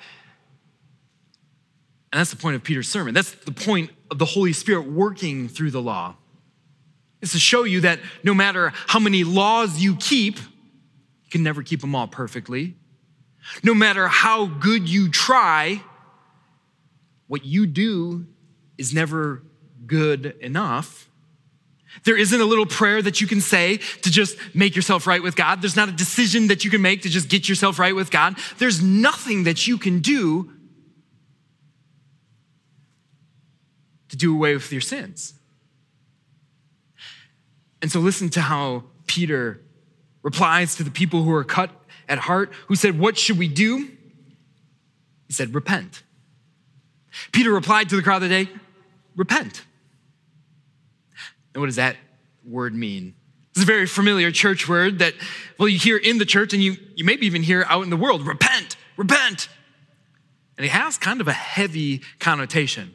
And 2.12 2.20
that's 2.20 2.30
the 2.30 2.36
point 2.36 2.56
of 2.56 2.64
Peter's 2.64 2.88
sermon. 2.88 3.14
That's 3.14 3.30
the 3.30 3.52
point 3.52 3.90
of 4.10 4.18
the 4.18 4.24
Holy 4.24 4.52
Spirit 4.52 4.90
working 4.90 5.48
through 5.48 5.70
the 5.70 5.82
law. 5.82 6.16
Is 7.20 7.32
to 7.32 7.38
show 7.38 7.64
you 7.64 7.80
that 7.82 8.00
no 8.22 8.32
matter 8.34 8.72
how 8.86 8.98
many 8.98 9.24
laws 9.24 9.82
you 9.82 9.96
keep, 9.96 10.38
you 10.38 11.30
can 11.30 11.42
never 11.42 11.62
keep 11.62 11.80
them 11.80 11.94
all 11.94 12.06
perfectly. 12.06 12.76
No 13.62 13.74
matter 13.74 14.06
how 14.08 14.46
good 14.46 14.88
you 14.88 15.10
try, 15.10 15.82
what 17.26 17.44
you 17.44 17.66
do 17.66 18.26
is 18.78 18.94
never 18.94 19.42
good 19.86 20.36
enough. 20.40 21.08
There 22.04 22.16
isn't 22.16 22.40
a 22.40 22.44
little 22.44 22.66
prayer 22.66 23.02
that 23.02 23.20
you 23.20 23.26
can 23.26 23.40
say 23.40 23.78
to 23.78 24.10
just 24.10 24.36
make 24.54 24.76
yourself 24.76 25.06
right 25.06 25.22
with 25.22 25.36
God. 25.36 25.60
There's 25.60 25.76
not 25.76 25.88
a 25.88 25.92
decision 25.92 26.48
that 26.48 26.64
you 26.64 26.70
can 26.70 26.82
make 26.82 27.02
to 27.02 27.08
just 27.08 27.28
get 27.28 27.48
yourself 27.48 27.78
right 27.78 27.94
with 27.94 28.10
God. 28.10 28.38
There's 28.58 28.82
nothing 28.82 29.44
that 29.44 29.66
you 29.66 29.78
can 29.78 30.00
do 30.00 30.52
to 34.08 34.16
do 34.16 34.34
away 34.34 34.54
with 34.54 34.70
your 34.70 34.80
sins. 34.80 35.34
And 37.80 37.90
so 37.90 38.00
listen 38.00 38.28
to 38.30 38.40
how 38.40 38.84
Peter 39.06 39.60
replies 40.22 40.76
to 40.76 40.82
the 40.82 40.90
people 40.90 41.22
who 41.22 41.32
are 41.32 41.44
cut 41.44 41.70
at 42.08 42.18
heart, 42.18 42.52
who 42.66 42.74
said, 42.74 42.98
What 42.98 43.16
should 43.16 43.38
we 43.38 43.48
do? 43.48 43.88
He 45.26 45.32
said, 45.32 45.54
Repent. 45.54 46.02
Peter 47.32 47.52
replied 47.52 47.88
to 47.88 47.96
the 47.96 48.02
crowd 48.02 48.20
that 48.20 48.28
day, 48.28 48.48
Repent. 49.18 49.64
And 51.52 51.60
what 51.60 51.66
does 51.66 51.76
that 51.76 51.96
word 52.44 52.72
mean? 52.72 53.14
It's 53.50 53.64
a 53.64 53.66
very 53.66 53.86
familiar 53.86 54.30
church 54.30 54.68
word 54.68 55.00
that, 55.00 55.14
well, 55.58 55.68
you 55.68 55.76
hear 55.76 55.96
in 55.96 56.18
the 56.18 56.24
church 56.24 56.54
and 56.54 56.62
you, 56.62 56.76
you 56.94 57.04
maybe 57.04 57.26
even 57.26 57.42
hear 57.42 57.66
out 57.68 57.82
in 57.82 57.90
the 57.90 57.96
world 57.96 58.24
repent, 58.24 58.76
repent. 58.96 59.48
And 60.56 60.64
it 60.64 60.70
has 60.70 60.96
kind 60.98 61.20
of 61.20 61.26
a 61.26 61.32
heavy 61.32 62.02
connotation. 62.20 62.94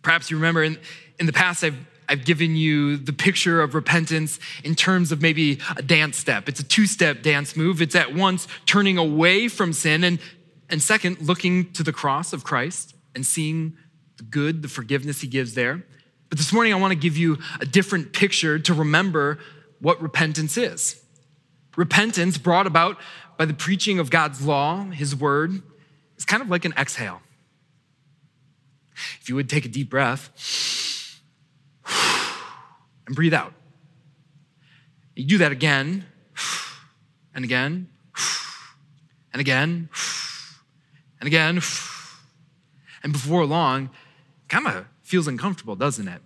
Perhaps 0.00 0.30
you 0.30 0.38
remember 0.38 0.64
in, 0.64 0.78
in 1.20 1.26
the 1.26 1.34
past, 1.34 1.62
I've, 1.62 1.76
I've 2.08 2.24
given 2.24 2.56
you 2.56 2.96
the 2.96 3.12
picture 3.12 3.60
of 3.60 3.74
repentance 3.74 4.40
in 4.64 4.74
terms 4.74 5.12
of 5.12 5.20
maybe 5.20 5.58
a 5.76 5.82
dance 5.82 6.16
step. 6.16 6.48
It's 6.48 6.60
a 6.60 6.64
two 6.64 6.86
step 6.86 7.20
dance 7.20 7.56
move. 7.58 7.82
It's 7.82 7.94
at 7.94 8.14
once 8.14 8.48
turning 8.64 8.96
away 8.96 9.48
from 9.48 9.74
sin 9.74 10.02
and, 10.02 10.18
and 10.70 10.80
second, 10.80 11.20
looking 11.20 11.72
to 11.72 11.82
the 11.82 11.92
cross 11.92 12.32
of 12.32 12.42
Christ 12.42 12.94
and 13.14 13.26
seeing 13.26 13.76
good, 14.24 14.62
the 14.62 14.68
forgiveness 14.68 15.20
he 15.20 15.28
gives 15.28 15.54
there. 15.54 15.84
But 16.28 16.38
this 16.38 16.52
morning, 16.52 16.72
I 16.72 16.76
want 16.76 16.92
to 16.92 16.98
give 16.98 17.16
you 17.16 17.38
a 17.60 17.66
different 17.66 18.12
picture 18.12 18.58
to 18.58 18.74
remember 18.74 19.38
what 19.80 20.00
repentance 20.02 20.56
is. 20.56 21.00
Repentance, 21.76 22.38
brought 22.38 22.66
about 22.66 22.98
by 23.36 23.44
the 23.44 23.54
preaching 23.54 23.98
of 23.98 24.10
God's 24.10 24.44
law, 24.44 24.84
his 24.84 25.14
word, 25.14 25.62
is 26.16 26.24
kind 26.24 26.42
of 26.42 26.50
like 26.50 26.64
an 26.64 26.74
exhale. 26.76 27.22
If 29.20 29.28
you 29.28 29.36
would 29.36 29.48
take 29.48 29.64
a 29.64 29.68
deep 29.68 29.88
breath 29.88 30.30
and 33.06 33.14
breathe 33.14 33.34
out. 33.34 33.54
You 35.14 35.24
do 35.24 35.38
that 35.38 35.52
again 35.52 36.04
and 37.34 37.44
again 37.44 37.88
and 39.32 39.40
again 39.40 39.88
and 41.20 41.26
again. 41.26 41.60
And 43.02 43.12
before 43.12 43.44
long, 43.46 43.90
kind 44.48 44.66
of 44.66 44.86
feels 45.02 45.26
uncomfortable, 45.26 45.76
doesn't 45.76 46.08
it? 46.08 46.20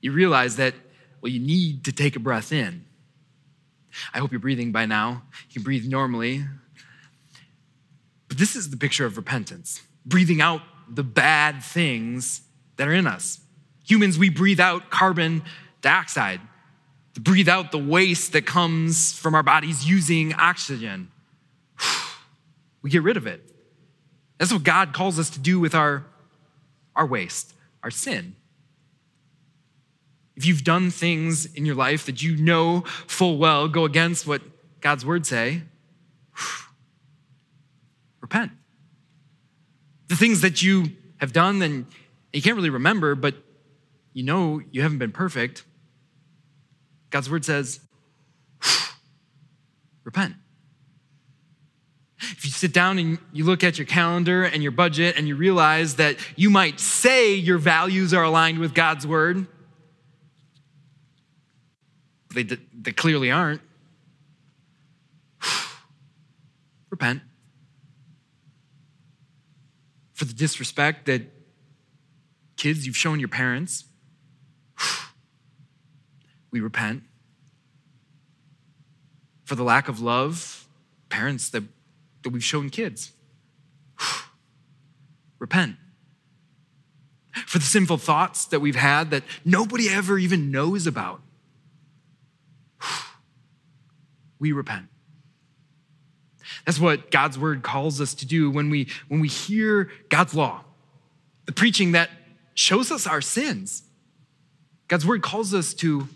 You 0.00 0.12
realize 0.12 0.56
that, 0.56 0.74
well, 1.20 1.32
you 1.32 1.40
need 1.40 1.84
to 1.84 1.92
take 1.92 2.16
a 2.16 2.20
breath 2.20 2.52
in. 2.52 2.84
I 4.12 4.18
hope 4.18 4.32
you're 4.32 4.40
breathing 4.40 4.72
by 4.72 4.86
now. 4.86 5.22
You 5.48 5.54
can 5.54 5.62
breathe 5.62 5.86
normally. 5.86 6.44
But 8.28 8.38
this 8.38 8.56
is 8.56 8.70
the 8.70 8.76
picture 8.76 9.06
of 9.06 9.16
repentance 9.16 9.82
breathing 10.06 10.42
out 10.42 10.60
the 10.86 11.02
bad 11.02 11.62
things 11.62 12.42
that 12.76 12.86
are 12.86 12.92
in 12.92 13.06
us. 13.06 13.40
Humans, 13.86 14.18
we 14.18 14.28
breathe 14.28 14.60
out 14.60 14.90
carbon 14.90 15.42
dioxide, 15.84 16.40
to 17.14 17.20
breathe 17.20 17.48
out 17.48 17.70
the 17.70 17.78
waste 17.78 18.32
that 18.32 18.44
comes 18.44 19.12
from 19.12 19.34
our 19.34 19.42
bodies 19.42 19.88
using 19.88 20.34
oxygen. 20.34 21.10
We 22.82 22.90
get 22.90 23.02
rid 23.02 23.16
of 23.16 23.26
it. 23.26 23.40
That's 24.36 24.52
what 24.52 24.62
God 24.62 24.92
calls 24.92 25.18
us 25.18 25.30
to 25.30 25.38
do 25.38 25.58
with 25.58 25.74
our, 25.74 26.04
our 26.96 27.06
waste, 27.06 27.54
our 27.82 27.90
sin. 27.90 28.36
If 30.36 30.46
you've 30.46 30.64
done 30.64 30.90
things 30.90 31.46
in 31.46 31.64
your 31.64 31.76
life 31.76 32.06
that 32.06 32.22
you 32.22 32.36
know 32.36 32.80
full 33.06 33.38
well 33.38 33.68
go 33.68 33.84
against 33.84 34.26
what 34.26 34.42
God's 34.80 35.06
word 35.06 35.26
say, 35.26 35.62
repent 38.20 38.52
the 40.14 40.16
things 40.16 40.42
that 40.42 40.62
you 40.62 40.86
have 41.18 41.32
done 41.32 41.62
and 41.62 41.86
you 42.32 42.42
can't 42.42 42.56
really 42.56 42.70
remember, 42.70 43.14
but 43.14 43.34
you 44.12 44.22
know 44.22 44.60
you 44.70 44.82
haven't 44.82 44.98
been 44.98 45.12
perfect. 45.12 45.64
God's 47.10 47.30
word 47.30 47.44
says, 47.44 47.80
repent. 50.04 50.34
If 52.32 52.44
you 52.44 52.50
sit 52.50 52.72
down 52.72 52.98
and 52.98 53.18
you 53.32 53.44
look 53.44 53.64
at 53.64 53.78
your 53.78 53.86
calendar 53.86 54.44
and 54.44 54.62
your 54.62 54.72
budget 54.72 55.16
and 55.16 55.28
you 55.28 55.36
realize 55.36 55.96
that 55.96 56.16
you 56.36 56.50
might 56.50 56.80
say 56.80 57.34
your 57.34 57.58
values 57.58 58.12
are 58.14 58.24
aligned 58.24 58.58
with 58.58 58.74
God's 58.74 59.06
word, 59.06 59.46
they, 62.34 62.42
they 62.42 62.92
clearly 62.92 63.30
aren't, 63.30 63.60
repent 66.90 67.22
for 70.14 70.24
the 70.24 70.32
disrespect 70.32 71.06
that 71.06 71.22
kids 72.56 72.86
you've 72.86 72.96
shown 72.96 73.18
your 73.18 73.28
parents. 73.28 73.84
we 76.50 76.60
repent. 76.60 77.02
For 79.44 79.56
the 79.56 79.64
lack 79.64 79.88
of 79.88 80.00
love, 80.00 80.66
parents 81.10 81.50
that, 81.50 81.64
that 82.24 82.30
we've 82.30 82.44
shown 82.44 82.70
kids. 82.70 83.12
repent. 85.38 85.76
For 87.46 87.58
the 87.58 87.64
sinful 87.64 87.98
thoughts 87.98 88.46
that 88.46 88.60
we've 88.60 88.76
had 88.76 89.10
that 89.10 89.22
nobody 89.44 89.88
ever 89.88 90.18
even 90.18 90.50
knows 90.50 90.86
about. 90.86 91.20
we 94.38 94.52
repent. 94.52 94.86
That's 96.64 96.80
what 96.80 97.10
God's 97.10 97.38
word 97.38 97.62
calls 97.62 98.00
us 98.00 98.14
to 98.14 98.26
do 98.26 98.50
when 98.50 98.70
we, 98.70 98.88
when 99.08 99.20
we 99.20 99.28
hear 99.28 99.90
God's 100.08 100.34
law, 100.34 100.64
the 101.46 101.52
preaching 101.52 101.92
that 101.92 102.10
shows 102.54 102.90
us 102.90 103.06
our 103.06 103.20
sins. 103.20 103.82
God's 104.88 105.06
word 105.06 105.22
calls 105.22 105.52
us 105.52 105.74
to 105.74 106.08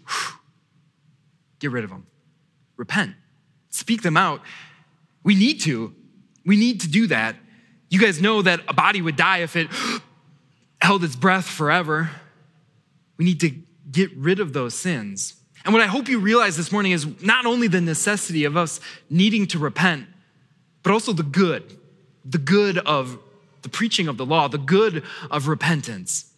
get 1.59 1.71
rid 1.71 1.85
of 1.85 1.91
them, 1.91 2.07
repent, 2.77 3.15
speak 3.69 4.03
them 4.03 4.17
out. 4.17 4.41
We 5.29 5.35
need 5.35 5.61
to. 5.61 5.95
We 6.47 6.57
need 6.57 6.81
to 6.81 6.89
do 6.89 7.07
that. 7.09 7.37
You 7.91 7.99
guys 7.99 8.19
know 8.19 8.41
that 8.41 8.61
a 8.67 8.73
body 8.73 9.03
would 9.03 9.17
die 9.17 9.41
if 9.41 9.57
it 9.57 9.69
held 10.81 11.05
its 11.05 11.17
breath 11.17 11.45
forever. 11.45 12.09
We 13.19 13.27
need 13.27 13.39
to 13.41 13.51
get 13.93 14.11
rid 14.17 14.41
of 14.41 14.55
those 14.55 14.73
sins. 14.73 15.35
And 15.67 15.75
what 15.75 15.83
I 15.83 15.87
hope 15.87 16.09
you 16.09 16.19
realize 16.19 16.57
this 16.57 16.73
morning 16.73 16.93
is 16.93 17.23
not 17.23 17.45
only 17.45 17.69
the 17.69 17.83
necessity 17.83 18.47
of 18.47 18.57
us 18.57 18.81
needing 19.11 19.47
to 19.49 19.59
repent, 19.59 20.07
but 20.83 20.93
also 20.93 21.13
the 21.13 21.23
good, 21.23 21.77
the 22.25 22.39
good 22.39 22.79
of 22.79 23.19
the 23.61 23.69
preaching 23.69 24.09
of 24.09 24.17
the 24.17 24.25
law, 24.25 24.49
the 24.49 24.57
good 24.57 25.05
of 25.31 25.47
repentance. 25.47 26.33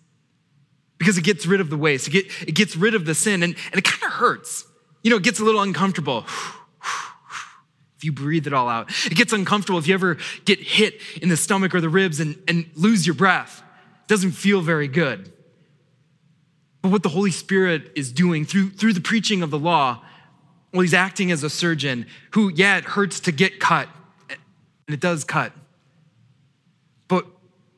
Because 0.98 1.16
it 1.16 1.22
gets 1.22 1.46
rid 1.46 1.60
of 1.60 1.70
the 1.70 1.76
waste, 1.76 2.12
it, 2.12 2.54
gets 2.56 2.74
rid 2.74 2.96
of 2.96 3.04
the 3.04 3.14
sin, 3.14 3.44
and, 3.44 3.54
and 3.70 3.78
it 3.78 3.84
kind 3.84 4.12
of 4.12 4.18
hurts. 4.18 4.64
You 5.04 5.10
know, 5.10 5.18
it 5.18 5.22
gets 5.22 5.38
a 5.38 5.44
little 5.44 5.62
uncomfortable 5.62 6.26
if 8.00 8.04
you 8.04 8.12
breathe 8.12 8.46
it 8.46 8.54
all 8.54 8.66
out. 8.66 8.90
It 9.04 9.14
gets 9.14 9.34
uncomfortable 9.34 9.78
if 9.78 9.86
you 9.86 9.92
ever 9.92 10.16
get 10.46 10.58
hit 10.58 11.02
in 11.20 11.28
the 11.28 11.36
stomach 11.36 11.74
or 11.74 11.82
the 11.82 11.90
ribs 11.90 12.18
and, 12.18 12.34
and 12.48 12.64
lose 12.74 13.06
your 13.06 13.14
breath. 13.14 13.62
It 14.04 14.08
doesn't 14.08 14.30
feel 14.30 14.62
very 14.62 14.88
good. 14.88 15.30
But 16.80 16.92
what 16.92 17.02
the 17.02 17.10
Holy 17.10 17.30
Spirit 17.30 17.92
is 17.94 18.10
doing 18.10 18.46
through, 18.46 18.70
through 18.70 18.94
the 18.94 19.02
preaching 19.02 19.42
of 19.42 19.50
the 19.50 19.58
law, 19.58 20.02
well, 20.72 20.80
he's 20.80 20.94
acting 20.94 21.30
as 21.30 21.44
a 21.44 21.50
surgeon 21.50 22.06
who, 22.30 22.50
yeah, 22.54 22.78
it 22.78 22.84
hurts 22.84 23.20
to 23.20 23.32
get 23.32 23.60
cut, 23.60 23.86
and 24.30 24.94
it 24.94 25.00
does 25.00 25.22
cut. 25.22 25.52
But 27.06 27.26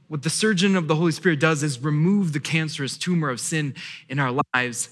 what 0.06 0.22
the 0.22 0.30
surgeon 0.30 0.76
of 0.76 0.86
the 0.86 0.94
Holy 0.94 1.10
Spirit 1.10 1.40
does 1.40 1.64
is 1.64 1.80
remove 1.80 2.32
the 2.32 2.38
cancerous 2.38 2.96
tumor 2.96 3.28
of 3.28 3.40
sin 3.40 3.74
in 4.08 4.20
our 4.20 4.40
lives. 4.54 4.90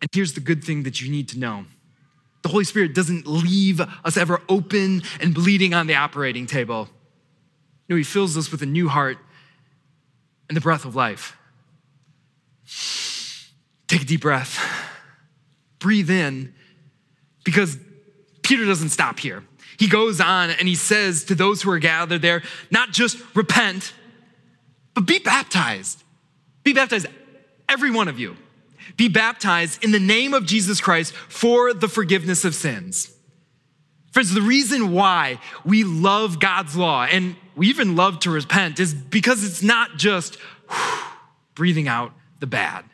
And 0.00 0.08
here's 0.12 0.34
the 0.34 0.40
good 0.40 0.62
thing 0.62 0.84
that 0.84 1.00
you 1.00 1.10
need 1.10 1.28
to 1.30 1.38
know 1.40 1.64
the 2.48 2.52
Holy 2.52 2.64
Spirit 2.64 2.94
doesn't 2.94 3.26
leave 3.26 3.78
us 3.78 4.16
ever 4.16 4.40
open 4.48 5.02
and 5.20 5.34
bleeding 5.34 5.74
on 5.74 5.86
the 5.86 5.96
operating 5.96 6.46
table. 6.46 6.88
No, 7.90 7.96
He 7.96 8.02
fills 8.02 8.38
us 8.38 8.50
with 8.50 8.62
a 8.62 8.66
new 8.66 8.88
heart 8.88 9.18
and 10.48 10.56
the 10.56 10.60
breath 10.62 10.86
of 10.86 10.96
life. 10.96 11.36
Take 13.86 14.00
a 14.00 14.04
deep 14.06 14.22
breath, 14.22 14.58
breathe 15.78 16.08
in, 16.08 16.54
because 17.44 17.76
Peter 18.40 18.64
doesn't 18.64 18.88
stop 18.88 19.18
here. 19.18 19.44
He 19.78 19.86
goes 19.86 20.18
on 20.18 20.48
and 20.48 20.66
he 20.66 20.74
says 20.74 21.24
to 21.24 21.34
those 21.34 21.60
who 21.60 21.70
are 21.70 21.78
gathered 21.78 22.22
there, 22.22 22.42
not 22.70 22.92
just 22.92 23.18
repent, 23.36 23.92
but 24.94 25.04
be 25.06 25.18
baptized. 25.18 26.02
Be 26.64 26.72
baptized, 26.72 27.08
every 27.68 27.90
one 27.90 28.08
of 28.08 28.18
you. 28.18 28.38
Be 28.96 29.08
baptized 29.08 29.84
in 29.84 29.92
the 29.92 30.00
name 30.00 30.34
of 30.34 30.46
Jesus 30.46 30.80
Christ 30.80 31.12
for 31.12 31.72
the 31.74 31.88
forgiveness 31.88 32.44
of 32.44 32.54
sins. 32.54 33.12
Friends, 34.12 34.32
the 34.32 34.42
reason 34.42 34.92
why 34.92 35.38
we 35.64 35.84
love 35.84 36.40
God's 36.40 36.76
law 36.76 37.04
and 37.04 37.36
we 37.54 37.68
even 37.68 37.94
love 37.94 38.20
to 38.20 38.30
repent 38.30 38.80
is 38.80 38.94
because 38.94 39.44
it's 39.44 39.62
not 39.62 39.96
just 39.96 40.38
breathing 41.54 41.88
out 41.88 42.12
the 42.40 42.46
bad, 42.46 42.84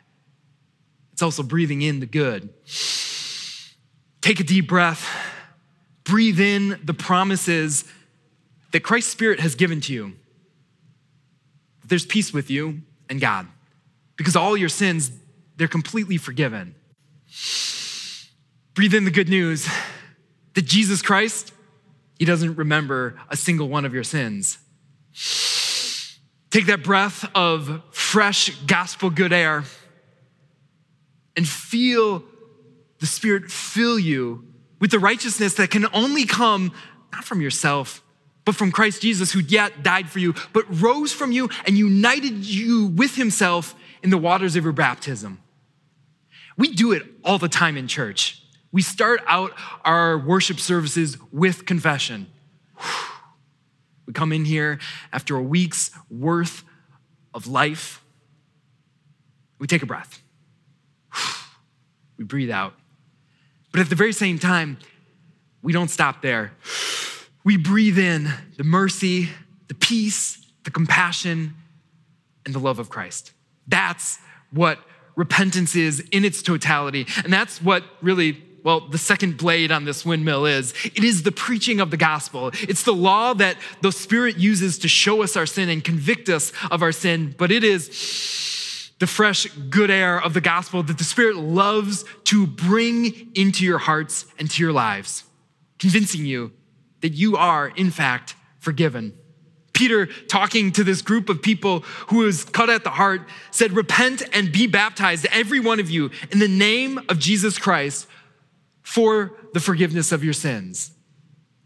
it's 1.13 1.21
also 1.21 1.43
breathing 1.43 1.81
in 1.81 1.99
the 1.99 2.05
good. 2.05 2.49
Take 4.21 4.39
a 4.39 4.43
deep 4.43 4.67
breath, 4.67 5.07
breathe 6.03 6.39
in 6.39 6.79
the 6.83 6.93
promises 6.93 7.85
that 8.71 8.81
Christ's 8.81 9.11
Spirit 9.11 9.39
has 9.39 9.55
given 9.55 9.81
to 9.81 9.93
you. 9.93 10.13
There's 11.85 12.05
peace 12.05 12.33
with 12.33 12.49
you 12.49 12.81
and 13.09 13.21
God 13.21 13.47
because 14.17 14.35
all 14.35 14.57
your 14.57 14.69
sins, 14.69 15.11
they're 15.57 15.67
completely 15.67 16.17
forgiven. 16.17 16.75
Breathe 18.73 18.93
in 18.93 19.05
the 19.05 19.11
good 19.11 19.29
news 19.29 19.67
that 20.53 20.65
Jesus 20.65 21.01
Christ, 21.01 21.53
He 22.19 22.25
doesn't 22.25 22.55
remember 22.55 23.19
a 23.29 23.37
single 23.37 23.69
one 23.69 23.85
of 23.85 23.93
your 23.93 24.03
sins. 24.03 24.57
Take 26.49 26.67
that 26.67 26.83
breath 26.83 27.29
of 27.35 27.81
fresh 27.91 28.49
gospel 28.65 29.09
good 29.09 29.33
air 29.33 29.63
and 31.35 31.47
feel 31.47 32.23
the 32.99 33.05
Spirit 33.05 33.51
fill 33.51 33.99
you 33.99 34.45
with 34.79 34.91
the 34.91 34.99
righteousness 34.99 35.55
that 35.55 35.69
can 35.69 35.85
only 35.93 36.25
come 36.25 36.71
not 37.11 37.23
from 37.23 37.41
yourself, 37.41 38.01
but 38.43 38.55
from 38.55 38.71
Christ 38.71 39.01
Jesus, 39.01 39.31
who 39.31 39.39
yet 39.39 39.83
died 39.83 40.09
for 40.09 40.19
you, 40.19 40.33
but 40.53 40.65
rose 40.81 41.11
from 41.11 41.31
you 41.31 41.49
and 41.65 41.77
united 41.77 42.45
you 42.45 42.87
with 42.87 43.15
Himself 43.15 43.75
in 44.03 44.09
the 44.09 44.17
waters 44.17 44.55
of 44.55 44.63
your 44.63 44.73
baptism. 44.73 45.39
We 46.57 46.73
do 46.73 46.91
it 46.91 47.03
all 47.23 47.37
the 47.37 47.49
time 47.49 47.77
in 47.77 47.87
church. 47.87 48.41
We 48.71 48.81
start 48.81 49.21
out 49.27 49.51
our 49.83 50.17
worship 50.17 50.59
services 50.59 51.17
with 51.31 51.65
confession. 51.65 52.27
We 54.05 54.13
come 54.13 54.31
in 54.31 54.45
here 54.45 54.79
after 55.11 55.35
a 55.35 55.41
week's 55.41 55.91
worth 56.09 56.63
of 57.33 57.47
life. 57.47 58.03
We 59.59 59.67
take 59.67 59.81
a 59.81 59.85
breath. 59.85 60.21
We 62.17 62.23
breathe 62.23 62.51
out. 62.51 62.73
But 63.71 63.81
at 63.81 63.89
the 63.89 63.95
very 63.95 64.13
same 64.13 64.39
time, 64.39 64.77
we 65.61 65.73
don't 65.73 65.89
stop 65.89 66.21
there. 66.21 66.53
We 67.43 67.57
breathe 67.57 67.97
in 67.97 68.31
the 68.57 68.63
mercy, 68.63 69.29
the 69.67 69.73
peace, 69.73 70.45
the 70.63 70.71
compassion, 70.71 71.55
and 72.45 72.53
the 72.53 72.59
love 72.59 72.79
of 72.79 72.89
Christ. 72.89 73.31
That's 73.67 74.19
what 74.51 74.79
repentance 75.15 75.75
is 75.75 76.01
in 76.11 76.25
its 76.25 76.41
totality. 76.41 77.07
And 77.23 77.31
that's 77.31 77.61
what 77.61 77.83
really, 78.01 78.43
well, 78.63 78.87
the 78.87 78.97
second 78.97 79.37
blade 79.37 79.71
on 79.71 79.85
this 79.85 80.05
windmill 80.05 80.45
is. 80.45 80.73
It 80.83 81.03
is 81.03 81.23
the 81.23 81.31
preaching 81.31 81.79
of 81.79 81.91
the 81.91 81.97
gospel. 81.97 82.51
It's 82.53 82.83
the 82.83 82.93
law 82.93 83.33
that 83.33 83.57
the 83.81 83.91
Spirit 83.91 84.37
uses 84.37 84.77
to 84.79 84.87
show 84.87 85.23
us 85.23 85.35
our 85.35 85.45
sin 85.45 85.69
and 85.69 85.83
convict 85.83 86.29
us 86.29 86.51
of 86.71 86.81
our 86.81 86.91
sin, 86.91 87.35
but 87.37 87.51
it 87.51 87.63
is 87.63 88.91
the 88.99 89.07
fresh, 89.07 89.45
good 89.69 89.91
air 89.91 90.21
of 90.21 90.33
the 90.33 90.41
gospel 90.41 90.81
that 90.83 90.97
the 90.97 91.03
Spirit 91.03 91.35
loves 91.35 92.05
to 92.25 92.47
bring 92.47 93.31
into 93.35 93.65
your 93.65 93.77
hearts 93.77 94.25
and 94.39 94.49
to 94.51 94.63
your 94.63 94.71
lives, 94.71 95.23
convincing 95.79 96.25
you 96.25 96.51
that 97.01 97.09
you 97.09 97.35
are, 97.35 97.67
in 97.67 97.91
fact, 97.91 98.35
forgiven. 98.57 99.13
Peter, 99.75 100.07
talking 100.27 100.71
to 100.71 100.83
this 100.83 101.03
group 101.03 101.29
of 101.29 101.41
people 101.41 101.81
who 102.07 102.19
was 102.19 102.45
cut 102.45 102.69
at 102.69 102.83
the 102.83 102.89
heart, 102.89 103.21
said, 103.51 103.73
Repent 103.73 104.23
and 104.33 104.51
be 104.51 104.65
baptized, 104.65 105.27
every 105.31 105.59
one 105.59 105.79
of 105.79 105.91
you, 105.91 106.09
in 106.31 106.39
the 106.39 106.47
name 106.47 106.97
of 107.09 107.19
Jesus 107.19 107.59
Christ 107.59 108.07
for 108.81 109.33
the 109.53 109.59
forgiveness 109.59 110.11
of 110.11 110.23
your 110.23 110.33
sins. 110.33 110.91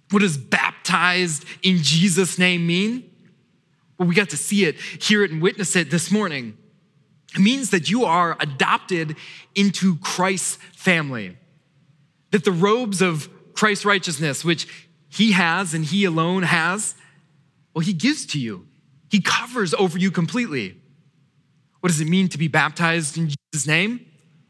What 0.10 0.20
does 0.20 0.38
baptized 0.38 1.46
in 1.62 1.78
Jesus' 1.78 2.40
name 2.40 2.66
mean? 2.66 3.10
Well, 3.98 4.08
we 4.08 4.16
got 4.16 4.30
to 4.30 4.38
see 4.38 4.66
it, 4.66 4.76
hear 4.78 5.24
it, 5.24 5.32
and 5.32 5.42
witness 5.42 5.76
it 5.76 5.92
this 5.92 6.12
morning. 6.12 6.58
It 7.36 7.42
means 7.42 7.70
that 7.70 7.92
you 7.92 8.06
are 8.06 8.36
adopted 8.40 9.18
into 9.54 9.98
Christ's 9.98 10.56
family. 10.76 11.38
That 12.32 12.44
the 12.44 12.52
robes 12.52 13.02
of 13.02 13.30
Christ's 13.54 13.86
righteousness, 13.86 14.44
which 14.44 14.68
he 15.10 15.34
has 15.34 15.74
and 15.74 15.86
he 15.86 16.06
alone 16.06 16.44
has, 16.44 16.96
well, 17.74 17.86
he 17.86 17.94
gives 17.94 18.26
to 18.28 18.40
you. 18.40 18.68
He 19.10 19.22
covers 19.22 19.74
over 19.74 19.98
you 19.98 20.12
completely. 20.12 20.78
What 21.80 21.90
does 21.90 22.02
it 22.02 22.08
mean 22.08 22.28
to 22.30 22.38
be 22.38 22.48
baptized 22.48 23.18
in 23.18 23.30
Jesus' 23.30 23.68
name? 23.68 24.06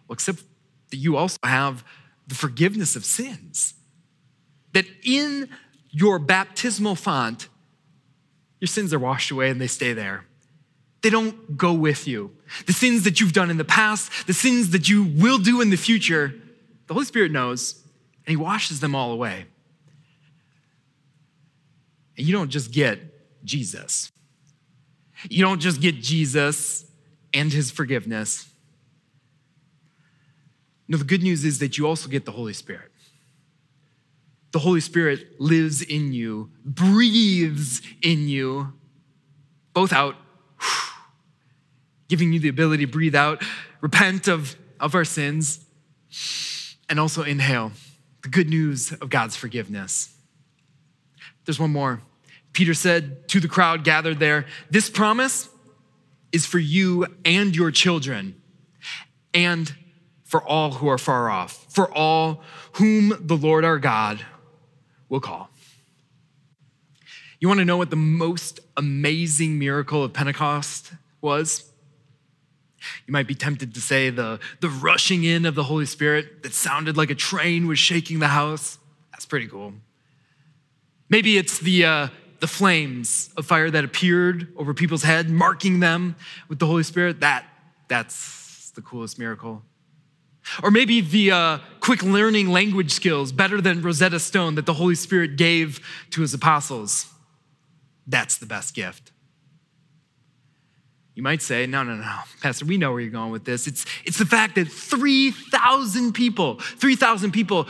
Well, 0.07 0.13
except 0.13 0.43
that 0.89 0.97
you 0.97 1.17
also 1.17 1.37
have 1.43 1.83
the 2.27 2.35
forgiveness 2.35 2.95
of 2.95 3.05
sins. 3.05 3.75
That 4.73 4.85
in 5.03 5.49
your 5.91 6.19
baptismal 6.19 6.95
font, 6.95 7.47
your 8.59 8.67
sins 8.67 8.93
are 8.93 8.99
washed 8.99 9.31
away 9.31 9.49
and 9.49 9.59
they 9.59 9.67
stay 9.67 9.93
there. 9.93 10.25
They 11.01 11.09
don't 11.09 11.57
go 11.57 11.73
with 11.73 12.07
you. 12.07 12.35
The 12.65 12.73
sins 12.73 13.03
that 13.03 13.19
you've 13.19 13.33
done 13.33 13.49
in 13.49 13.57
the 13.57 13.65
past, 13.65 14.27
the 14.27 14.33
sins 14.33 14.71
that 14.71 14.89
you 14.89 15.03
will 15.03 15.37
do 15.37 15.61
in 15.61 15.69
the 15.69 15.77
future, 15.77 16.33
the 16.87 16.93
Holy 16.93 17.05
Spirit 17.05 17.31
knows, 17.31 17.81
and 18.25 18.31
He 18.31 18.35
washes 18.35 18.79
them 18.79 18.95
all 18.95 19.11
away. 19.11 19.45
You 22.19 22.33
don't 22.33 22.49
just 22.49 22.71
get 22.71 22.99
Jesus. 23.43 24.11
You 25.29 25.43
don't 25.43 25.59
just 25.59 25.81
get 25.81 25.95
Jesus 25.95 26.85
and 27.33 27.51
His 27.51 27.71
forgiveness. 27.71 28.49
No, 30.87 30.97
the 30.97 31.03
good 31.03 31.21
news 31.21 31.45
is 31.45 31.59
that 31.59 31.77
you 31.77 31.87
also 31.87 32.09
get 32.09 32.25
the 32.25 32.31
Holy 32.31 32.53
Spirit. 32.53 32.91
The 34.51 34.59
Holy 34.59 34.81
Spirit 34.81 35.39
lives 35.39 35.81
in 35.83 36.11
you, 36.11 36.49
breathes 36.65 37.81
in 38.01 38.27
you, 38.27 38.73
both 39.73 39.93
out 39.93 40.15
giving 42.09 42.33
you 42.33 42.39
the 42.39 42.49
ability 42.49 42.85
to 42.85 42.91
breathe 42.91 43.15
out, 43.15 43.41
repent 43.79 44.27
of, 44.27 44.57
of 44.79 44.95
our 44.95 45.05
sins, 45.05 45.65
and 46.89 46.99
also 46.99 47.23
inhale 47.23 47.71
the 48.23 48.29
good 48.29 48.49
news 48.49 48.91
of 48.91 49.09
God's 49.09 49.35
forgiveness. 49.35 50.13
There's 51.45 51.59
one 51.59 51.71
more. 51.71 52.01
Peter 52.53 52.73
said 52.73 53.27
to 53.29 53.39
the 53.39 53.47
crowd 53.47 53.83
gathered 53.83 54.19
there, 54.19 54.45
This 54.69 54.89
promise 54.89 55.49
is 56.31 56.45
for 56.45 56.59
you 56.59 57.05
and 57.25 57.55
your 57.55 57.71
children, 57.71 58.41
and 59.33 59.73
for 60.23 60.43
all 60.43 60.73
who 60.73 60.87
are 60.87 60.97
far 60.97 61.29
off, 61.29 61.65
for 61.69 61.91
all 61.91 62.41
whom 62.73 63.13
the 63.19 63.35
Lord 63.35 63.65
our 63.65 63.79
God 63.79 64.23
will 65.09 65.19
call. 65.19 65.49
You 67.39 67.47
want 67.47 67.59
to 67.59 67.65
know 67.65 67.77
what 67.77 67.89
the 67.89 67.95
most 67.95 68.59
amazing 68.75 69.57
miracle 69.57 70.03
of 70.03 70.13
Pentecost 70.13 70.91
was? 71.21 71.71
You 73.07 73.11
might 73.11 73.27
be 73.27 73.35
tempted 73.35 73.73
to 73.73 73.81
say 73.81 74.09
the, 74.09 74.39
the 74.59 74.69
rushing 74.69 75.23
in 75.23 75.45
of 75.45 75.55
the 75.55 75.63
Holy 75.63 75.85
Spirit 75.85 76.43
that 76.43 76.53
sounded 76.53 76.97
like 76.97 77.09
a 77.09 77.15
train 77.15 77.67
was 77.67 77.79
shaking 77.79 78.19
the 78.19 78.27
house. 78.27 78.77
That's 79.11 79.25
pretty 79.25 79.47
cool. 79.47 79.73
Maybe 81.09 81.37
it's 81.37 81.59
the, 81.59 81.85
uh, 81.85 82.07
the 82.39 82.47
flames 82.47 83.29
of 83.37 83.45
fire 83.45 83.69
that 83.69 83.83
appeared 83.83 84.47
over 84.55 84.73
people's 84.73 85.03
head, 85.03 85.29
marking 85.29 85.79
them 85.79 86.15
with 86.47 86.59
the 86.59 86.65
Holy 86.65 86.83
Spirit. 86.83 87.19
That, 87.21 87.45
that's 87.87 88.71
the 88.71 88.81
coolest 88.81 89.19
miracle. 89.19 89.63
Or 90.63 90.71
maybe 90.71 91.01
the 91.01 91.31
uh, 91.31 91.57
quick 91.79 92.01
learning 92.01 92.49
language 92.49 92.91
skills 92.91 93.31
better 93.31 93.61
than 93.61 93.81
Rosetta 93.81 94.19
Stone 94.19 94.55
that 94.55 94.65
the 94.65 94.73
Holy 94.73 94.95
Spirit 94.95 95.35
gave 95.35 95.79
to 96.11 96.21
his 96.21 96.33
apostles. 96.33 97.07
That's 98.07 98.37
the 98.37 98.45
best 98.45 98.73
gift. 98.73 99.11
You 101.13 101.23
might 101.23 101.41
say, 101.41 101.65
no, 101.65 101.83
no, 101.83 101.95
no, 101.95 102.19
Pastor, 102.41 102.65
we 102.65 102.77
know 102.77 102.91
where 102.91 103.01
you're 103.01 103.11
going 103.11 103.31
with 103.31 103.43
this. 103.43 103.67
It's, 103.67 103.85
it's 104.05 104.17
the 104.17 104.25
fact 104.25 104.55
that 104.55 104.69
3,000 104.69 106.13
people, 106.13 106.59
3,000 106.59 107.31
people 107.31 107.67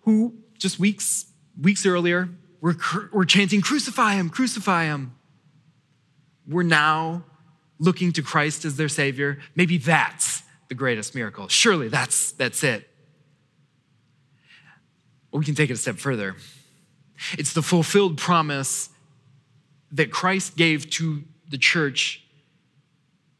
who 0.00 0.34
just 0.58 0.78
weeks, 0.78 1.26
weeks 1.60 1.84
earlier 1.84 2.30
were, 2.60 2.76
were 3.12 3.24
chanting, 3.24 3.60
crucify 3.60 4.14
him, 4.14 4.28
crucify 4.28 4.84
him. 4.84 5.14
we're 6.46 6.62
now 6.62 7.24
looking 7.78 8.12
to 8.12 8.22
Christ 8.22 8.64
as 8.64 8.76
their 8.76 8.88
Savior, 8.88 9.38
maybe 9.56 9.78
that's 9.78 10.42
the 10.68 10.74
greatest 10.74 11.14
miracle. 11.14 11.48
Surely 11.48 11.88
that's, 11.88 12.32
that's 12.32 12.62
it. 12.62 12.88
We 15.32 15.44
can 15.44 15.54
take 15.54 15.70
it 15.70 15.74
a 15.74 15.76
step 15.76 15.96
further. 15.96 16.36
It's 17.38 17.52
the 17.52 17.62
fulfilled 17.62 18.18
promise 18.18 18.90
that 19.92 20.10
Christ 20.10 20.56
gave 20.56 20.90
to 20.90 21.24
the 21.48 21.58
church 21.58 22.24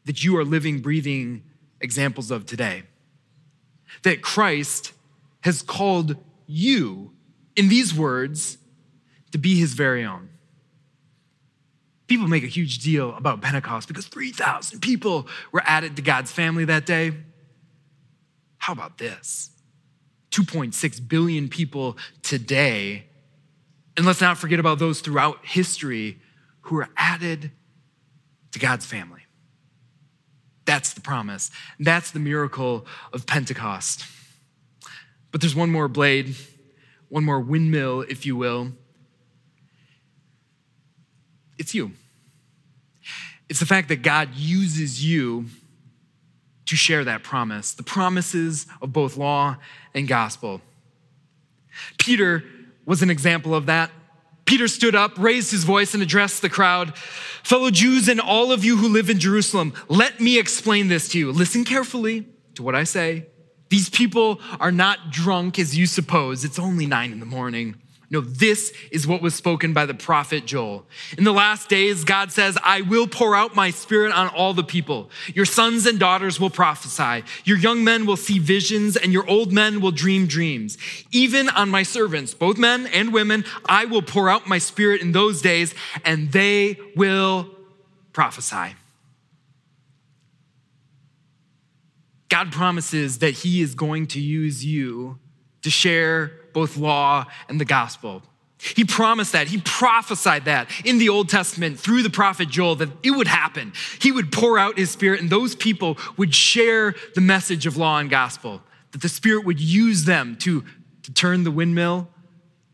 that 0.05 0.23
you 0.23 0.37
are 0.37 0.43
living, 0.43 0.81
breathing 0.81 1.43
examples 1.79 2.31
of 2.31 2.45
today. 2.45 2.83
That 4.03 4.21
Christ 4.21 4.93
has 5.41 5.61
called 5.61 6.17
you, 6.47 7.13
in 7.55 7.69
these 7.69 7.93
words, 7.93 8.57
to 9.31 9.37
be 9.37 9.59
his 9.59 9.73
very 9.73 10.03
own. 10.05 10.29
People 12.07 12.27
make 12.27 12.43
a 12.43 12.47
huge 12.47 12.79
deal 12.79 13.15
about 13.15 13.41
Pentecost 13.41 13.87
because 13.87 14.05
3,000 14.07 14.81
people 14.81 15.27
were 15.51 15.63
added 15.65 15.95
to 15.95 16.01
God's 16.01 16.31
family 16.31 16.65
that 16.65 16.85
day. 16.85 17.13
How 18.57 18.73
about 18.73 18.97
this? 18.97 19.49
2.6 20.31 21.07
billion 21.07 21.47
people 21.47 21.97
today. 22.21 23.05
And 23.97 24.05
let's 24.05 24.21
not 24.21 24.37
forget 24.37 24.59
about 24.59 24.79
those 24.79 25.01
throughout 25.01 25.45
history 25.45 26.19
who 26.61 26.77
are 26.77 26.89
added 26.97 27.51
to 28.51 28.59
God's 28.59 28.85
family. 28.85 29.21
That's 30.65 30.93
the 30.93 31.01
promise. 31.01 31.49
That's 31.79 32.11
the 32.11 32.19
miracle 32.19 32.85
of 33.13 33.25
Pentecost. 33.25 34.05
But 35.31 35.41
there's 35.41 35.55
one 35.55 35.71
more 35.71 35.87
blade, 35.87 36.35
one 37.09 37.23
more 37.23 37.39
windmill, 37.39 38.01
if 38.01 38.25
you 38.25 38.35
will. 38.35 38.73
It's 41.61 41.75
you. 41.75 41.91
It's 43.47 43.59
the 43.59 43.67
fact 43.67 43.87
that 43.89 44.01
God 44.01 44.33
uses 44.33 45.05
you 45.05 45.45
to 46.65 46.75
share 46.75 47.03
that 47.03 47.21
promise, 47.21 47.73
the 47.73 47.83
promises 47.83 48.65
of 48.81 48.91
both 48.91 49.15
law 49.15 49.57
and 49.93 50.07
gospel. 50.07 50.59
Peter 51.99 52.43
was 52.83 53.03
an 53.03 53.11
example 53.11 53.53
of 53.53 53.67
that. 53.67 53.91
Peter 54.45 54.67
stood 54.67 54.95
up, 54.95 55.19
raised 55.19 55.51
his 55.51 55.63
voice, 55.63 55.93
and 55.93 56.01
addressed 56.01 56.41
the 56.41 56.49
crowd 56.49 56.97
Fellow 56.97 57.69
Jews 57.69 58.07
and 58.07 58.19
all 58.19 58.51
of 58.51 58.65
you 58.65 58.77
who 58.77 58.87
live 58.87 59.11
in 59.11 59.19
Jerusalem, 59.19 59.73
let 59.87 60.19
me 60.19 60.39
explain 60.39 60.87
this 60.87 61.09
to 61.09 61.19
you. 61.19 61.31
Listen 61.31 61.63
carefully 61.63 62.27
to 62.55 62.63
what 62.63 62.73
I 62.73 62.85
say. 62.85 63.27
These 63.69 63.89
people 63.89 64.39
are 64.59 64.71
not 64.71 65.11
drunk 65.11 65.59
as 65.59 65.77
you 65.77 65.85
suppose. 65.85 66.43
It's 66.43 66.57
only 66.57 66.87
nine 66.87 67.11
in 67.11 67.19
the 67.19 67.25
morning. 67.27 67.81
No, 68.11 68.19
this 68.19 68.73
is 68.91 69.07
what 69.07 69.21
was 69.21 69.33
spoken 69.33 69.71
by 69.71 69.85
the 69.85 69.93
prophet 69.93 70.45
Joel. 70.45 70.85
In 71.17 71.23
the 71.23 71.31
last 71.31 71.69
days, 71.69 72.03
God 72.03 72.29
says, 72.29 72.57
I 72.61 72.81
will 72.81 73.07
pour 73.07 73.37
out 73.37 73.55
my 73.55 73.69
spirit 73.69 74.11
on 74.11 74.27
all 74.27 74.53
the 74.53 74.65
people. 74.65 75.09
Your 75.33 75.45
sons 75.45 75.85
and 75.85 75.97
daughters 75.97 76.37
will 76.37 76.49
prophesy. 76.49 77.23
Your 77.45 77.57
young 77.57 77.85
men 77.85 78.05
will 78.05 78.17
see 78.17 78.37
visions, 78.37 78.97
and 78.97 79.13
your 79.13 79.25
old 79.29 79.53
men 79.53 79.79
will 79.79 79.91
dream 79.91 80.27
dreams. 80.27 80.77
Even 81.13 81.47
on 81.47 81.69
my 81.69 81.83
servants, 81.83 82.33
both 82.33 82.57
men 82.57 82.85
and 82.87 83.13
women, 83.13 83.45
I 83.65 83.85
will 83.85 84.01
pour 84.01 84.29
out 84.29 84.45
my 84.45 84.57
spirit 84.57 85.01
in 85.01 85.13
those 85.13 85.41
days, 85.41 85.73
and 86.03 86.33
they 86.33 86.77
will 86.97 87.49
prophesy. 88.11 88.75
God 92.27 92.51
promises 92.51 93.19
that 93.19 93.35
He 93.35 93.61
is 93.61 93.73
going 93.73 94.07
to 94.07 94.19
use 94.19 94.65
you 94.65 95.17
to 95.61 95.69
share 95.69 96.40
both 96.53 96.77
law 96.77 97.25
and 97.49 97.59
the 97.59 97.65
gospel. 97.65 98.23
He 98.61 98.85
promised 98.85 99.31
that. 99.31 99.47
He 99.47 99.59
prophesied 99.59 100.45
that 100.45 100.69
in 100.85 100.99
the 100.99 101.09
Old 101.09 101.29
Testament 101.29 101.79
through 101.79 102.03
the 102.03 102.11
prophet 102.11 102.47
Joel 102.47 102.75
that 102.75 102.89
it 103.01 103.11
would 103.11 103.27
happen. 103.27 103.73
He 103.99 104.11
would 104.11 104.31
pour 104.31 104.59
out 104.59 104.77
his 104.77 104.91
spirit 104.91 105.19
and 105.19 105.29
those 105.29 105.55
people 105.55 105.97
would 106.15 106.35
share 106.35 106.93
the 107.15 107.21
message 107.21 107.65
of 107.65 107.75
law 107.75 107.97
and 107.97 108.09
gospel, 108.09 108.61
that 108.91 109.01
the 109.01 109.09
spirit 109.09 109.45
would 109.45 109.59
use 109.59 110.05
them 110.05 110.35
to, 110.41 110.63
to 111.03 111.13
turn 111.13 111.43
the 111.43 111.49
windmill 111.49 112.07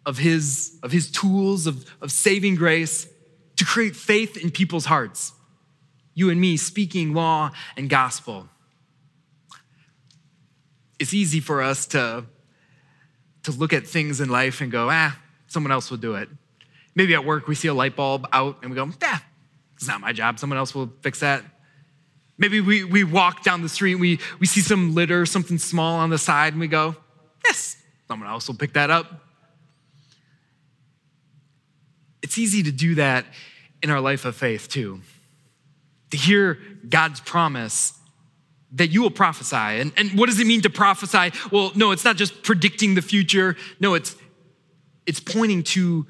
of 0.06 0.18
his, 0.18 0.78
of 0.84 0.92
his 0.92 1.10
tools 1.10 1.68
of, 1.68 1.86
of 2.02 2.12
saving 2.12 2.56
grace 2.56 3.08
to 3.56 3.66
create 3.66 3.96
faith 3.96 4.36
in 4.36 4.52
people's 4.52 4.86
hearts. 4.86 5.32
You 6.13 6.30
and 6.30 6.40
me 6.42 6.58
speaking 6.58 7.13
law 7.13 7.52
and 7.78 7.90
gospel. 7.90 8.50
It's 11.00 11.13
easy 11.13 11.40
for 11.40 11.62
us 11.62 11.86
to 11.88 12.26
to 13.48 13.54
look 13.54 13.72
at 13.72 13.88
things 13.88 14.20
in 14.20 14.28
life 14.28 14.60
and 14.60 14.70
go, 14.72 14.90
ah, 14.92 15.18
someone 15.48 15.72
else 15.72 15.90
will 15.90 15.98
do 15.98 16.16
it. 16.16 16.28
Maybe 16.96 17.14
at 17.14 17.24
work 17.24 17.48
we 17.48 17.56
see 17.56 17.70
a 17.70 17.74
light 17.74 17.96
bulb 17.96 18.28
out 18.34 18.58
and 18.62 18.70
we 18.70 18.76
go, 18.76 18.90
ah, 19.04 19.24
it's 19.76 19.88
not 19.88 20.02
my 20.02 20.12
job. 20.12 20.38
Someone 20.38 20.58
else 20.58 20.76
will 20.76 20.92
fix 21.02 21.22
that. 21.22 21.44
Maybe 22.38 22.60
we, 22.60 22.84
we 22.84 23.04
walk 23.06 23.44
down 23.44 23.62
the 23.64 23.70
street, 23.70 23.94
and 23.94 24.02
we, 24.02 24.20
we 24.40 24.46
see 24.46 24.62
some 24.62 24.94
litter, 24.94 25.26
something 25.26 25.58
small 25.58 25.96
on 25.96 26.12
the 26.12 26.20
side, 26.20 26.54
and 26.54 26.60
we 26.60 26.68
go, 26.68 26.96
yes, 27.44 27.78
someone 28.08 28.30
else 28.30 28.48
will 28.48 28.56
pick 28.56 28.74
that 28.74 28.92
up. 28.92 29.24
It's 32.22 32.38
easy 32.38 32.62
to 32.64 32.72
do 32.72 32.96
that 32.96 33.26
in 33.82 33.90
our 33.90 34.02
life 34.02 34.26
of 34.26 34.36
faith 34.36 34.68
too. 34.68 35.02
To 36.12 36.18
hear 36.18 36.60
God's 36.88 37.22
promise 37.22 37.97
that 38.74 38.88
you 38.88 39.02
will 39.02 39.12
prophesy. 39.12 39.56
And, 39.56 39.92
and 39.96 40.18
what 40.18 40.28
does 40.28 40.40
it 40.40 40.48
mean 40.48 40.62
to 40.62 40.70
prophesy? 40.70 41.32
Well, 41.52 41.72
no, 41.76 41.92
it's 41.92 42.04
not 42.04 42.18
just 42.18 42.44
predicting 42.44 42.96
the 42.96 43.02
future. 43.02 43.56
No, 43.80 43.94
it's, 43.94 44.16
it's 45.06 45.20
pointing 45.20 45.64
to 45.64 46.06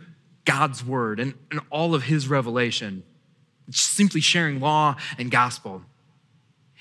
God's 0.46 0.84
word 0.84 1.20
and, 1.20 1.34
and 1.52 1.60
all 1.70 1.94
of 1.94 2.04
his 2.04 2.28
revelation. 2.28 3.04
It's 3.68 3.82
simply 3.82 4.22
sharing 4.22 4.60
law 4.60 4.96
and 5.18 5.30
gospel. 5.30 5.84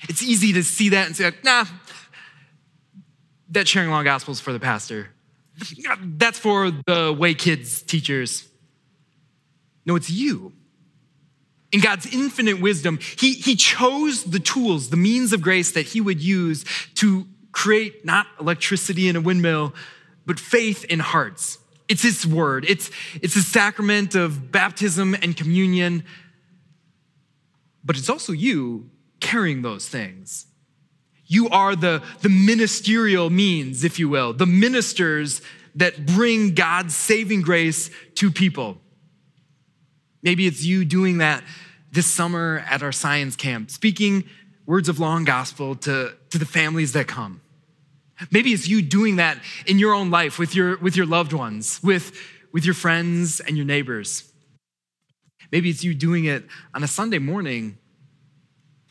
It's 0.03 0.23
easy 0.23 0.53
to 0.53 0.63
see 0.63 0.89
that 0.89 1.07
and 1.07 1.15
say, 1.15 1.31
nah, 1.43 1.65
that 3.49 3.67
sharing 3.67 3.89
law 3.89 3.99
and 3.99 4.05
gospel 4.05 4.31
is 4.31 4.39
for 4.39 4.53
the 4.53 4.59
pastor. 4.59 5.09
That's 6.01 6.39
for 6.39 6.71
the 6.71 7.15
way 7.17 7.33
kids 7.33 7.81
teachers. 7.81 8.47
No, 9.85 9.95
it's 9.95 10.09
you. 10.09 10.53
In 11.71 11.81
God's 11.81 12.05
infinite 12.13 12.61
wisdom, 12.61 12.99
he, 13.17 13.33
he 13.33 13.55
chose 13.55 14.23
the 14.23 14.39
tools, 14.39 14.89
the 14.89 14.97
means 14.97 15.33
of 15.33 15.41
grace 15.41 15.71
that 15.71 15.87
He 15.87 15.99
would 15.99 16.21
use 16.21 16.63
to 16.95 17.27
create 17.51 18.05
not 18.05 18.27
electricity 18.39 19.09
in 19.09 19.15
a 19.15 19.21
windmill, 19.21 19.73
but 20.25 20.39
faith 20.39 20.85
in 20.85 20.99
hearts. 20.99 21.57
It's 21.89 22.03
His 22.03 22.25
word, 22.25 22.65
it's, 22.67 22.89
it's 23.21 23.33
the 23.33 23.41
sacrament 23.41 24.15
of 24.15 24.51
baptism 24.51 25.13
and 25.15 25.35
communion, 25.35 26.03
but 27.83 27.97
it's 27.97 28.09
also 28.09 28.31
you 28.31 28.89
carrying 29.19 29.61
those 29.61 29.87
things. 29.89 30.45
You 31.25 31.49
are 31.49 31.75
the, 31.75 32.01
the 32.21 32.29
ministerial 32.29 33.29
means, 33.29 33.83
if 33.83 33.99
you 33.99 34.07
will, 34.07 34.31
the 34.31 34.45
ministers 34.45 35.41
that 35.75 36.05
bring 36.05 36.53
God's 36.53 36.95
saving 36.95 37.41
grace 37.41 37.89
to 38.15 38.31
people. 38.31 38.79
Maybe 40.27 40.45
it's 40.45 40.61
you 40.61 40.83
doing 40.83 41.19
that 41.19 41.41
this 41.89 42.05
summer 42.05 42.61
at 42.69 42.83
our 42.83 42.91
science 42.91 43.37
camp, 43.37 43.71
speaking 43.71 44.25
words 44.65 44.89
of 44.89 44.99
long 44.99 45.23
gospel 45.23 45.73
to, 45.73 46.17
to 46.31 46.37
the 46.37 46.45
families 46.45 46.91
that 46.91 47.07
come. 47.07 47.39
Maybe 48.29 48.51
it's 48.51 48.67
you 48.67 48.81
doing 48.81 49.15
that 49.15 49.37
in 49.67 49.79
your 49.79 49.93
own 49.93 50.11
life 50.11 50.37
with 50.37 50.53
your, 50.53 50.79
with 50.79 50.97
your 50.97 51.05
loved 51.05 51.31
ones, 51.31 51.79
with, 51.81 52.11
with 52.51 52.65
your 52.65 52.73
friends 52.73 53.39
and 53.39 53.55
your 53.55 53.65
neighbors. 53.65 54.29
Maybe 55.49 55.69
it's 55.69 55.85
you 55.85 55.95
doing 55.95 56.25
it 56.25 56.43
on 56.73 56.83
a 56.83 56.87
Sunday 56.87 57.19
morning 57.19 57.77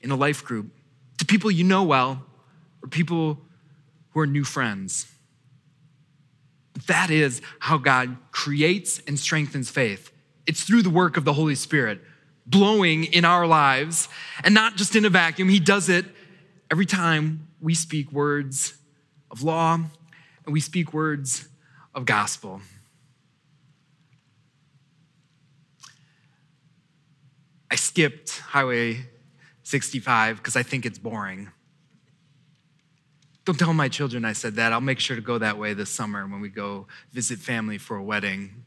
in 0.01 0.11
a 0.11 0.17
life 0.17 0.43
group 0.43 0.71
to 1.19 1.27
people 1.27 1.51
you 1.51 1.65
know 1.65 1.83
well 1.83 2.25
or 2.83 2.89
people 2.89 3.43
who 4.13 4.21
are 4.21 4.27
new 4.27 4.45
friends. 4.45 5.07
That 6.87 7.11
is 7.11 7.43
how 7.59 7.77
God 7.77 8.17
creates 8.33 9.03
and 9.07 9.19
strengthens 9.19 9.69
faith. 9.69 10.13
It's 10.47 10.63
through 10.63 10.83
the 10.83 10.91
work 10.91 11.17
of 11.17 11.25
the 11.25 11.33
Holy 11.33 11.55
Spirit 11.55 12.01
blowing 12.47 13.05
in 13.05 13.25
our 13.25 13.47
lives, 13.47 14.09
and 14.45 14.55
not 14.55 14.77
just 14.77 14.95
in 14.95 15.05
a 15.05 15.11
vacuum. 15.11 15.49
He 15.49 15.59
does 15.59 15.89
it 15.89 16.07
every 16.71 16.87
time 16.87 17.49
we 17.61 17.75
speak 17.75 18.13
words 18.13 18.75
of 19.31 19.43
law 19.43 19.75
and 19.75 20.53
we 20.53 20.61
speak 20.61 20.93
words 20.93 21.49
of 21.95 22.05
gospel. 22.05 22.61
I 27.71 27.75
skipped 27.75 28.39
Highway 28.39 29.07
65 29.65 30.37
because 30.37 30.55
I 30.55 30.63
think 30.63 30.87
it's 30.87 30.99
boring. 30.99 31.51
Don't 33.45 33.59
tell 33.59 33.75
my 33.75 33.89
children 33.89 34.25
I 34.25 34.33
said 34.33 34.55
that. 34.57 34.73
I'll 34.73 34.81
make 34.81 35.01
sure 35.01 35.17
to 35.17 35.23
go 35.23 35.39
that 35.39 35.59
way 35.59 35.75
this 35.75 35.91
summer 35.91 36.27
when 36.27 36.41
we 36.41 36.49
go 36.49 36.87
visit 37.13 37.39
family 37.39 37.79
for 37.79 37.97
a 37.97 38.03
wedding. 38.03 38.66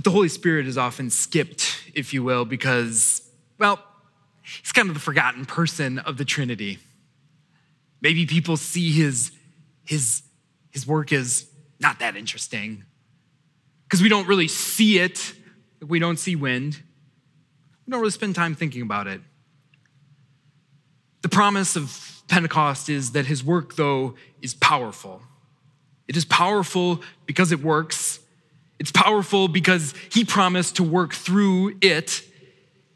But 0.00 0.04
the 0.04 0.12
Holy 0.12 0.30
Spirit 0.30 0.66
is 0.66 0.78
often 0.78 1.10
skipped, 1.10 1.82
if 1.92 2.14
you 2.14 2.24
will, 2.24 2.46
because, 2.46 3.20
well, 3.58 3.78
he's 4.40 4.72
kind 4.72 4.88
of 4.88 4.94
the 4.94 5.00
forgotten 5.00 5.44
person 5.44 5.98
of 5.98 6.16
the 6.16 6.24
Trinity. 6.24 6.78
Maybe 8.00 8.24
people 8.24 8.56
see 8.56 8.92
his, 8.92 9.30
his, 9.84 10.22
his 10.70 10.86
work 10.86 11.12
as 11.12 11.50
not 11.80 11.98
that 11.98 12.16
interesting 12.16 12.84
because 13.84 14.00
we 14.00 14.08
don't 14.08 14.26
really 14.26 14.48
see 14.48 14.98
it. 15.00 15.34
We 15.86 15.98
don't 15.98 16.18
see 16.18 16.34
wind. 16.34 16.82
We 17.86 17.90
don't 17.90 18.00
really 18.00 18.10
spend 18.10 18.34
time 18.34 18.54
thinking 18.54 18.80
about 18.80 19.06
it. 19.06 19.20
The 21.20 21.28
promise 21.28 21.76
of 21.76 22.22
Pentecost 22.26 22.88
is 22.88 23.12
that 23.12 23.26
his 23.26 23.44
work, 23.44 23.76
though, 23.76 24.14
is 24.40 24.54
powerful. 24.54 25.20
It 26.08 26.16
is 26.16 26.24
powerful 26.24 27.02
because 27.26 27.52
it 27.52 27.62
works. 27.62 28.20
It's 28.80 28.90
powerful 28.90 29.46
because 29.46 29.94
he 30.10 30.24
promised 30.24 30.76
to 30.76 30.82
work 30.82 31.12
through 31.12 31.76
it. 31.82 32.22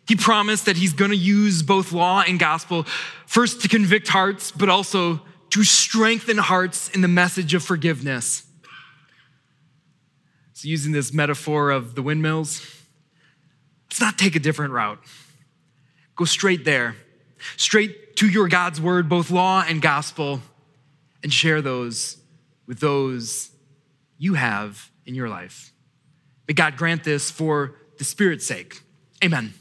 He 0.09 0.17
promised 0.17 0.65
that 0.65 0.77
he's 0.77 0.95
going 0.95 1.11
to 1.11 1.17
use 1.17 1.63
both 1.63 1.93
law 1.93 2.25
and 2.27 2.39
gospel 2.39 2.85
first 3.27 3.61
to 3.61 3.69
convict 3.69 4.09
hearts, 4.09 4.51
but 4.51 4.71
also 4.71 5.21
to 5.51 5.63
strengthen 5.63 6.39
hearts 6.39 6.89
in 6.89 7.03
the 7.03 7.09
message 7.09 7.53
of 7.53 7.63
forgiveness. 7.63 8.45
So, 10.55 10.69
using 10.69 10.93
this 10.93 11.13
metaphor 11.13 11.71
of 11.71 11.95
the 11.95 12.03
windmills, 12.03 12.63
let's 13.91 14.01
not 14.01 14.17
take 14.17 14.35
a 14.37 14.41
different 14.41 14.73
route. 14.73 14.99
Go 16.17 16.25
straight 16.25 16.65
there, 16.65 16.97
straight 17.59 18.17
to 18.17 18.29
your 18.29 18.49
God's 18.49 18.81
word, 18.81 19.11
both 19.11 19.31
law 19.31 19.63
and 19.69 19.83
gospel, 19.83 20.41
and 21.23 21.31
share 21.31 21.61
those 21.61 22.17
with 22.67 22.81
those 22.81 23.51
you 24.17 24.35
have 24.35 24.91
in 25.05 25.15
your 25.15 25.29
life. 25.29 25.74
May 26.49 26.55
God 26.55 26.77
grant 26.77 27.05
this 27.05 27.31
for 27.31 27.75
the 27.99 28.05
Spirit's 28.05 28.47
sake. 28.47 28.83
Amen. 29.23 29.55